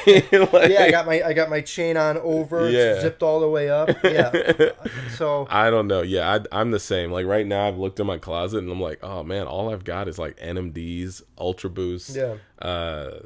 [0.54, 3.00] like, Yeah, I got my I got my chain on over, Yeah.
[3.00, 3.90] zipped all the way up.
[4.04, 4.72] Yeah,
[5.16, 6.02] so I don't know.
[6.02, 7.12] Yeah, I, I'm the same.
[7.12, 9.84] Like right now, I've looked in my closet and I'm like, oh man, all I've
[9.84, 12.36] got is like NMDs, Ultra Boosts, Yeah.
[12.60, 13.20] uh,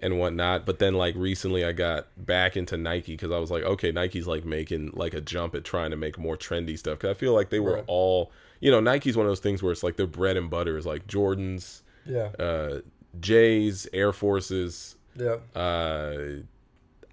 [0.00, 0.66] and whatnot.
[0.66, 4.26] But then like recently, I got back into Nike because I was like, okay, Nike's
[4.26, 6.98] like making like a jump at trying to make more trendy stuff.
[6.98, 7.84] Because I feel like they were Right.
[7.86, 8.30] all,
[8.60, 10.86] you know, Nike's one of those things where it's like their bread and butter is
[10.86, 12.80] like Jordans, yeah, uh,
[13.20, 15.36] J's, Air Forces, yeah.
[15.54, 16.16] uh,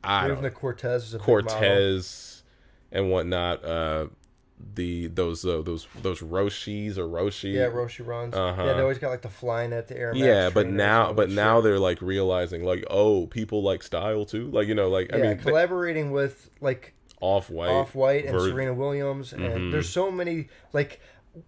[0.04, 1.44] I Even don't the Cortez is a big model.
[1.50, 2.44] Cortez
[2.92, 3.64] and whatnot.
[3.64, 4.08] Uh,
[4.76, 7.54] the those uh, those those Roshis or Roshi.
[7.54, 8.34] Yeah, Roshe runs.
[8.34, 8.64] Uh-huh.
[8.64, 11.36] Yeah, they always got like the flying at the Air Yeah, but now but that
[11.36, 15.18] now they're like realizing like oh people like style too like you know like I
[15.18, 19.72] yeah, mean collaborating with like off white Off White and Vir- Serena Williams, and Mhm.
[19.72, 20.50] there's so many.
[20.74, 21.00] Like,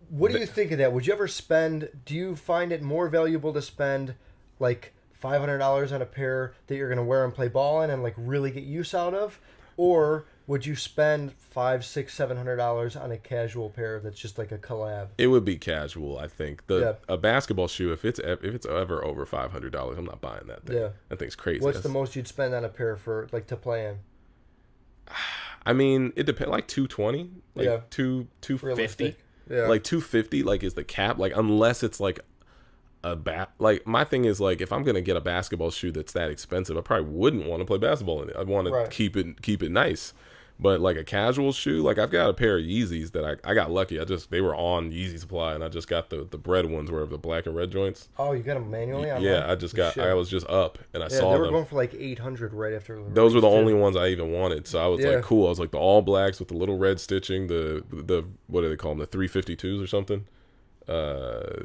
[0.09, 0.93] what do you think of that?
[0.93, 1.89] Would you ever spend?
[2.05, 4.15] Do you find it more valuable to spend
[4.59, 7.89] like five hundred dollars on a pair that you're gonna wear and play ball in
[7.89, 9.39] and like really get use out of,
[9.75, 14.37] or would you spend five, six, seven hundred dollars on a casual pair that's just
[14.37, 15.07] like a collab?
[15.17, 16.67] It would be casual, I think.
[16.67, 16.93] The Yeah.
[17.07, 20.47] a basketball shoe, if it's if it's ever over five hundred dollars, I'm not buying
[20.47, 20.77] that thing.
[20.77, 20.89] Yeah.
[21.09, 21.61] that thing's crazy.
[21.63, 23.97] What's the most you'd spend on a pair for like to play in?
[25.65, 26.51] I mean, it depends.
[26.51, 27.79] Like two twenty, like Yeah.
[27.89, 29.15] two two fifty.
[29.49, 29.67] Yeah.
[29.67, 31.17] Like two fifty, like is the cap.
[31.17, 32.19] Like unless it's like
[33.03, 33.51] a bat.
[33.59, 36.77] Like my thing is like if I'm gonna get a basketball shoe that's that expensive,
[36.77, 38.35] I probably wouldn't want to play basketball in it.
[38.37, 38.85] I'd want Right.
[38.85, 40.13] to keep it keep it nice.
[40.57, 43.53] But like a casual shoe, like I've got a pair of Yeezys that I, I
[43.53, 43.99] got lucky.
[43.99, 46.89] I just they were on Yeezy supply, and I just got the the bread ones,
[46.89, 48.07] where the black and red joints.
[48.17, 49.11] Oh, you got them manually?
[49.11, 49.49] On Yeah, there?
[49.49, 49.95] I just got.
[49.95, 50.03] shit.
[50.05, 51.53] I was just up and I Yeah, saw they were them.
[51.55, 52.95] going for like 800 right after.
[52.95, 54.65] the Those were the release, only ones I even wanted.
[54.65, 55.09] So I was Yeah.
[55.15, 55.47] like, cool.
[55.47, 58.69] I was like the all blacks with the little red stitching, the the what do
[58.69, 58.99] they call them?
[58.99, 60.25] The three fifty twos or something.
[60.87, 61.63] Uh,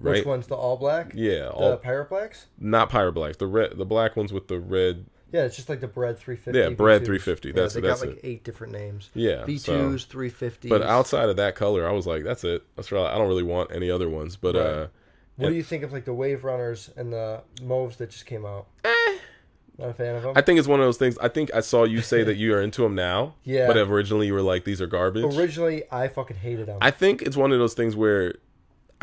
[0.00, 0.16] right?
[0.16, 1.12] Which one's the all black?
[1.14, 2.46] Yeah, The all Pirate Blacks?
[2.58, 3.36] not pirate blacks.
[3.36, 5.06] The red, the black ones with the red.
[5.34, 6.56] Yeah, it's just like the bread 350.
[6.56, 7.06] Yeah, bread V2s.
[7.06, 8.26] 350, Yeah, that's- they that's got like it.
[8.26, 9.10] eight different names.
[9.14, 10.68] Yeah, V2s, so- 350s.
[10.68, 12.62] But outside of that color, I was like, that's it.
[12.76, 13.12] That's right.
[13.12, 14.36] I don't really want any other ones.
[14.36, 14.64] But Right.
[14.64, 14.86] uh,
[15.36, 18.46] what do you think of like the Wave Runners and the Mauves that just came
[18.46, 18.66] out?
[19.76, 20.34] Not a fan of them.
[20.36, 21.18] I think it's one of those things.
[21.18, 23.34] I think I saw you say that you are into them now.
[23.42, 23.66] Yeah.
[23.66, 25.24] But originally you were like, these are garbage.
[25.36, 26.78] Originally, I fucking hated them.
[26.80, 28.34] I think it's one of those things where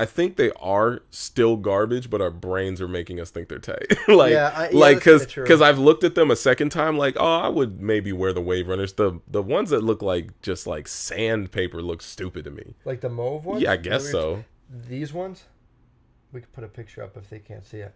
[0.02, 3.86] I think they are still garbage, but our brains are making us think they're tight.
[4.08, 7.16] like, Yeah, I- yeah, like because because I've looked at them a second time, like,
[7.20, 8.94] oh, I would maybe wear the Wave Runners.
[8.94, 12.74] The the ones that look like just like sandpaper look stupid to me.
[12.84, 13.62] like the Mauve ones.
[13.62, 14.44] Yeah, I guess so.
[14.70, 15.44] These ones,
[16.32, 17.94] we could put a picture up if they can't see it.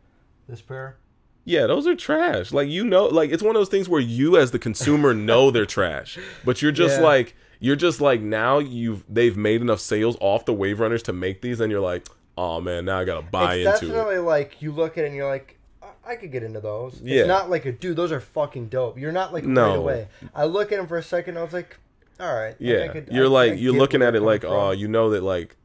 [0.48, 0.98] This pair.
[1.46, 2.52] Yeah, those are trash.
[2.52, 5.52] Like you know, like it's one of those things where you as the consumer know
[5.52, 7.06] they're trash, but you're just Yeah.
[7.06, 11.14] like you're just like now you've they've made enough sales off the Wave Runners to
[11.14, 13.96] make these, and you're like, oh man, now I gotta buy it's into it.
[13.98, 17.00] definitely like you look at it and you're like, I, I could get into those.
[17.04, 17.20] Yeah.
[17.22, 17.96] It's not like a dude.
[17.96, 18.98] Those are fucking dope.
[18.98, 19.70] You're not like No.
[19.70, 20.08] right away.
[20.34, 21.38] I look at them for a second.
[21.38, 21.78] I was like,
[22.20, 22.56] all right.
[22.60, 24.88] Yeah, I could- you're I- like I you're looking at it like, coming oh, you
[24.88, 25.56] know that like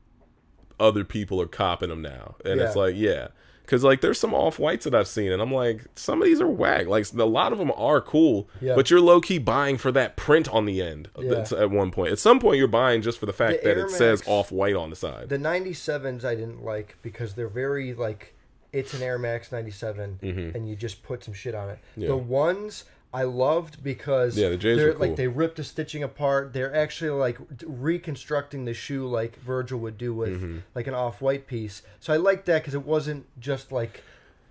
[0.78, 3.28] other people are copping them now, and it's like, yeah,
[3.70, 6.40] because like there's some off whites that I've seen, and I'm like, some of these
[6.40, 6.88] are whack.
[6.88, 8.74] Like a lot of them are cool, Yeah.
[8.74, 11.08] but you're low key buying for that print on the end.
[11.16, 11.46] Yeah.
[11.56, 13.86] At one point, at some point, you're buying just for the fact The that Air
[13.86, 15.28] it says off white on the side.
[15.28, 18.34] The 97s I didn't like because they're very like
[18.72, 21.78] it's an Air Max 97 and you just put some shit on it.
[21.92, 22.00] Mm-hmm.
[22.02, 22.08] Yeah.
[22.08, 25.08] The ones I loved because Yeah, the J's they're were cool.
[25.08, 26.52] like they ripped the stitching apart.
[26.52, 30.58] They're actually like reconstructing the shoe like Virgil would do with Mm-hmm.
[30.74, 31.82] like an off-white piece.
[31.98, 34.02] So I liked that because it wasn't just like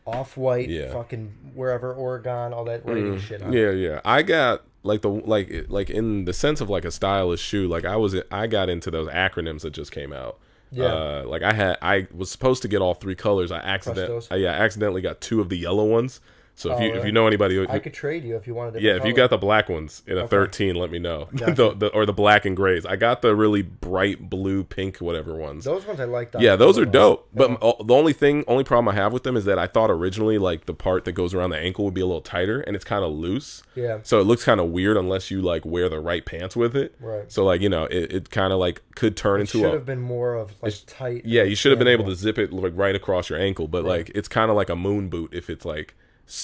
[0.06, 0.92] off-white Yeah.
[0.92, 3.42] fucking Beaverton Oregon all that writing shit.
[3.42, 3.54] On.
[3.54, 4.02] Yeah, yeah.
[4.04, 7.68] I got like the like like in the sense of like a stylish shoe.
[7.68, 10.38] Like I was I got into those acronyms that just came out.
[10.72, 10.86] Yeah.
[10.86, 13.52] Uh, like I had I was supposed to get all three colors.
[13.52, 16.20] I accident I, yeah, I accidentally got two of the yellow ones.
[16.60, 18.54] So if Oh, you if you know anybody who, I could trade you if you
[18.54, 18.82] wanted.
[18.82, 21.30] yeah, if you got the black ones in a 13, let me know.
[21.36, 21.54] Gotcha.
[21.54, 22.86] the, the, or the black and grays.
[22.86, 25.64] I got the really bright blue, pink, whatever ones.
[25.64, 26.36] those ones I liked.
[26.36, 27.30] on Yeah, those are dope.
[27.34, 29.90] But m- the only thing, only problem I have with them is that I thought
[29.90, 32.76] originally like the part that goes around the ankle would be a little tighter, and
[32.76, 33.64] it's kind of loose.
[33.76, 34.00] Yeah.
[34.04, 36.94] So it looks kind of weird unless you like wear the right pants with it.
[37.00, 37.32] Right.
[37.32, 39.74] So like you know, it, it kind of like could turn into should a Should
[39.76, 41.22] have been more of like tight.
[41.26, 41.44] yeah.
[41.44, 44.12] You should have been able to zip it like right across your ankle, but like
[44.14, 45.96] it's kind of like a moon boot if it's like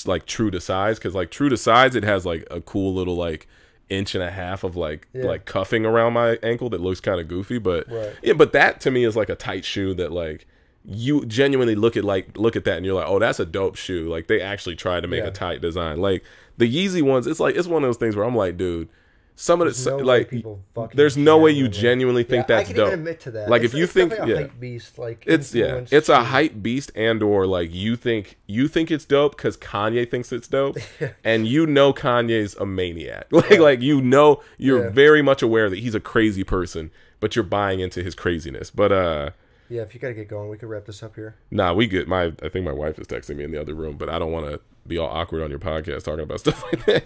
[0.08, 3.16] like true to size because like true to size it has like a cool little
[3.16, 3.48] like
[3.90, 5.26] inch and a half of like Yeah.
[5.26, 8.14] like cuffing around my ankle that looks kind of goofy but Right.
[8.24, 10.48] yeah but that to me is like a tight shoe that like
[10.84, 13.76] you genuinely look at like look at that and you're like oh that's a dope
[13.76, 15.30] shoe like they actually tried to make Yeah.
[15.30, 16.24] a tight design like
[16.58, 18.90] the Yeezy ones it's like it's one of those things where I'm like dude
[19.38, 20.64] some of the no like people
[20.94, 23.50] there's no way you genuinely- think Yeah, that's I can dope admit to that.
[23.50, 26.92] like It's- if you think yeah hype beast, like it's yeah, it's a hype beast,
[26.96, 30.78] and or like you think you think it's dope because Kanye thinks it's dope,
[31.24, 33.28] and you know Kanye's a maniac.
[33.32, 34.90] Like like you know you're Yeah.
[34.90, 38.72] very much aware that he's a crazy person, but you're buying into his craziness.
[38.72, 39.30] But uh,
[39.68, 41.36] Yeah, if you gotta get going, we could wrap this up here.
[41.52, 42.32] nah, we get my.
[42.42, 44.46] I think my wife is texting me in the other room, but I don't want
[44.48, 47.04] to be all awkward on your podcast talking about stuff like that.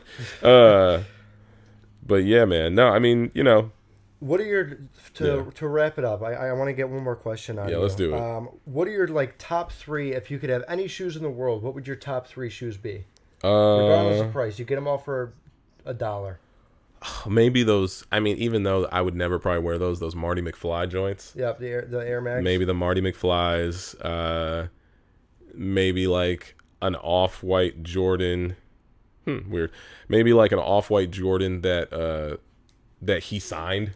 [0.47, 1.03] Uh,
[2.09, 2.75] but yeah, man.
[2.75, 3.71] No, I mean you know
[4.19, 4.65] What are your
[5.13, 5.51] to Yeah.
[5.55, 6.21] to wrap it up?
[6.21, 7.81] I, I want to get one more question on Yeah, you.
[7.81, 8.19] let's do it.
[8.19, 10.11] Um, what are your like top three?
[10.13, 12.75] If you could have any shoes in the world, what would your top three shoes
[12.75, 13.05] be?
[13.43, 15.31] uh, Regardless of price, you get them all for
[15.85, 16.39] a dollar.
[17.27, 18.03] maybe those.
[18.11, 21.33] I mean, even though I would never probably wear those, those Marty McFly joints.
[21.37, 22.43] Yep, the Air, the Air Max.
[22.43, 23.95] maybe the Marty McFlys.
[24.03, 24.67] uh,
[25.53, 28.55] maybe like an off-white Jordan.
[29.25, 29.71] Hmm, weird.
[30.07, 32.37] Maybe like an off-white Jordan that uh,
[33.01, 33.91] that he signed.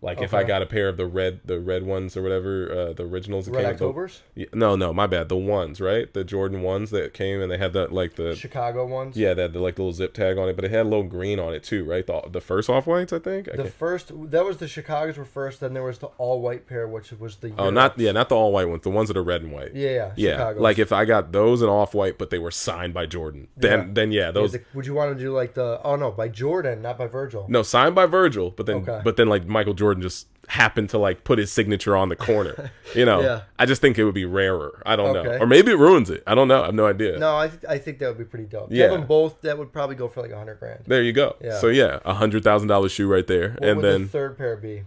[0.00, 2.92] Like if I got a pair of the red, the red ones or whatever, uh,
[2.92, 3.46] the originals.
[3.46, 5.28] That Red came the- Octobers, Yeah, no, no, my bad.
[5.28, 6.12] The ones, right?
[6.14, 9.16] The Jordan ones that came and they had that like the Chicago ones.
[9.16, 11.40] yeah, that the like little zip tag on it, but it had a little green
[11.40, 12.06] on it too, right?
[12.06, 13.48] The the first off whites, I think.
[13.48, 15.58] I The can't- first that was the Chicago's were first.
[15.58, 18.36] Then there was the all white pair, which was the oh, not yeah, not the
[18.36, 18.82] all white ones.
[18.84, 19.74] The ones that are red and white.
[19.74, 20.62] yeah yeah Yeah, Chicago's.
[20.62, 23.78] like if I got those in off white, but they were signed by Jordan, then
[23.80, 23.86] Yeah.
[23.94, 26.28] then yeah, Yeah, those the- would you want to do like the oh no by
[26.28, 27.46] Jordan, not by Virgil?
[27.48, 29.00] no signed by Virgil, but then Okay.
[29.02, 32.16] but then like Michael Jordan Jordan just happened to like put his signature on the
[32.16, 32.70] corner.
[32.94, 33.40] You know, Yeah.
[33.58, 34.82] I just think it would be rarer.
[34.86, 36.22] I don't know, or maybe it ruins it.
[36.26, 36.62] I don't know.
[36.62, 37.18] I have no idea.
[37.18, 38.68] No, I, th- I think that would be pretty dope.
[38.70, 38.88] Yeah.
[38.88, 40.84] them both, that would probably go for like a hundred grand.
[40.86, 41.36] There you go.
[41.42, 41.58] Yeah.
[41.58, 44.36] So yeah, a hundred thousand dollar shoe right there, What and would then the third
[44.38, 44.84] pair be?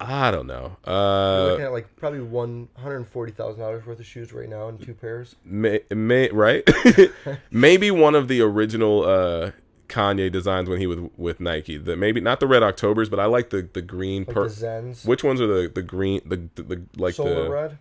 [0.00, 0.76] I don't know.
[0.86, 4.32] You're Uh, looking at like probably one hundred and forty thousand dollars worth of shoes
[4.32, 5.34] right now in two pairs.
[5.44, 6.68] may, may right?
[7.50, 9.50] maybe one of the original uh
[9.88, 11.76] Kanye designs when he was with Nike.
[11.78, 14.24] The maybe not the red Octobers, but I like the the green.
[14.24, 17.44] Like Per- the Zens, which ones are the the green the the, the like Solar
[17.44, 17.78] the Red.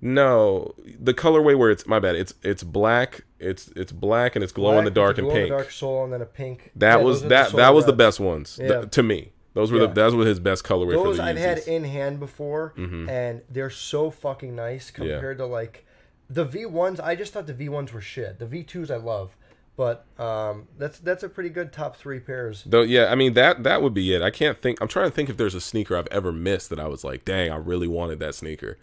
[0.00, 4.52] no the colorway where it's my bad it's it's black it's it's black and it's
[4.52, 5.48] glow in the dark and pink.
[5.48, 6.70] glow-in-the-dark sole and then a pink.
[6.76, 8.82] That Yeah, was those that that was the best ones Yeah.
[8.86, 9.32] to me.
[9.52, 9.86] Those were Yeah.
[9.86, 13.08] the that was his best colorway for Those the I've had in hand before, Mm-hmm.
[13.08, 15.84] and they're so fucking nice compared to like
[16.28, 17.00] the V ones.
[17.00, 18.38] I just thought the V ones were shit.
[18.38, 19.36] The V twos I love,
[19.80, 22.64] but um, that's that's a pretty good top three pairs.
[22.66, 24.20] Though yeah, I mean that that would be it.
[24.20, 24.78] I can't think.
[24.82, 27.24] I'm trying to think if there's a sneaker I've ever missed that I was like,
[27.24, 28.76] dang, I really wanted that sneaker.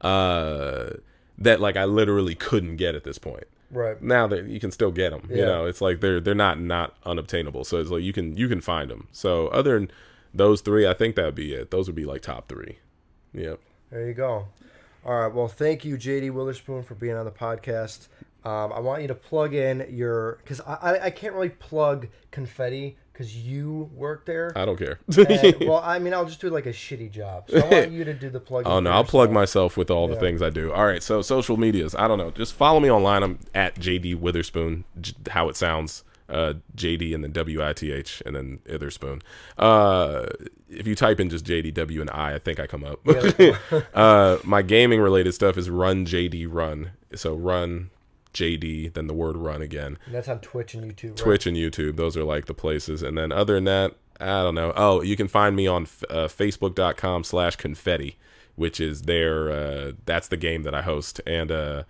[0.00, 0.98] Uh,
[1.36, 3.48] that like I literally couldn't get at this point.
[3.72, 4.00] Right.
[4.00, 5.36] Now that you can still get them, yeah.
[5.36, 7.64] you know, it's like they're they're not not unobtainable.
[7.64, 9.08] So it's like you can you can find them.
[9.10, 9.90] So other than
[10.32, 11.72] those three, I think that would be it.
[11.72, 12.78] Those would be like top three.
[13.32, 13.58] Yep.
[13.90, 14.46] There you go.
[15.04, 15.34] All right.
[15.34, 18.06] Well, thank you, JD Witherspoon, for being on the podcast.
[18.46, 22.06] Um, I want you to plug in your because I, I I can't really plug
[22.30, 24.52] confetti because you work there.
[24.54, 25.00] I don't care.
[25.16, 27.50] And, well, I mean, I'll just do like a shitty job.
[27.50, 28.64] So I want you to do the plug.
[28.64, 30.72] Oh no, I'll plug myself with all the things I do.
[30.72, 31.96] All right, so social medias.
[31.96, 32.30] I don't know.
[32.30, 33.24] Just follow me online.
[33.24, 34.84] I'm at JD Witherspoon.
[35.00, 36.04] J- how it sounds.
[36.28, 39.22] Uh, JD and then W I T H and then Witherspoon.
[39.58, 40.26] Uh,
[40.68, 43.00] if you type in just JD W and I, I think I come up.
[43.94, 46.92] uh, my gaming related stuff is Run JD Run.
[47.14, 47.90] So Run
[48.36, 49.98] JD, then the word Run again.
[50.06, 51.08] And that's on Twitch and YouTube.
[51.10, 51.16] Right?
[51.16, 51.96] Twitch and YouTube.
[51.96, 53.02] Those are like the places.
[53.02, 54.72] And then other than that, I don't know.
[54.76, 58.16] Oh, you can find me on uh, Facebook.com slash confetti,
[58.54, 61.20] which is their, uh, that's the game that I host.
[61.26, 61.82] And uh,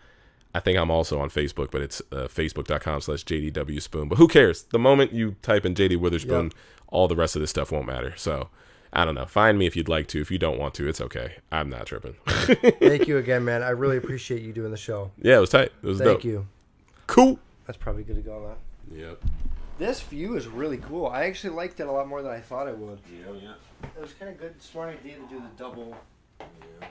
[0.54, 4.08] I think I'm also on Facebook, but it's uh, Facebook.com slash JDW Spoon.
[4.08, 4.62] But who cares?
[4.64, 6.52] The moment you type in JD Witherspoon, Yep.
[6.88, 8.14] all the rest of this stuff won't matter.
[8.16, 8.48] So
[8.92, 9.26] I don't know.
[9.26, 10.20] Find me if you'd like to.
[10.20, 11.36] If you don't want to, it's okay.
[11.52, 12.14] I'm not tripping.
[12.26, 13.62] Thank you again, man.
[13.62, 15.10] I really appreciate you doing the show.
[15.20, 15.72] yeah, it was tight.
[15.82, 16.24] It was Thank dope.
[16.24, 16.46] you.
[17.06, 17.38] Cool.
[17.66, 18.98] That's probably good to go on that.
[18.98, 19.22] Yep.
[19.78, 21.06] This view is really cool.
[21.06, 22.98] I actually liked it a lot more than I thought I would.
[23.12, 23.52] Yeah, yeah.
[23.96, 25.96] It was kind of good, smart idea to do the double.
[26.40, 26.88] Yeah.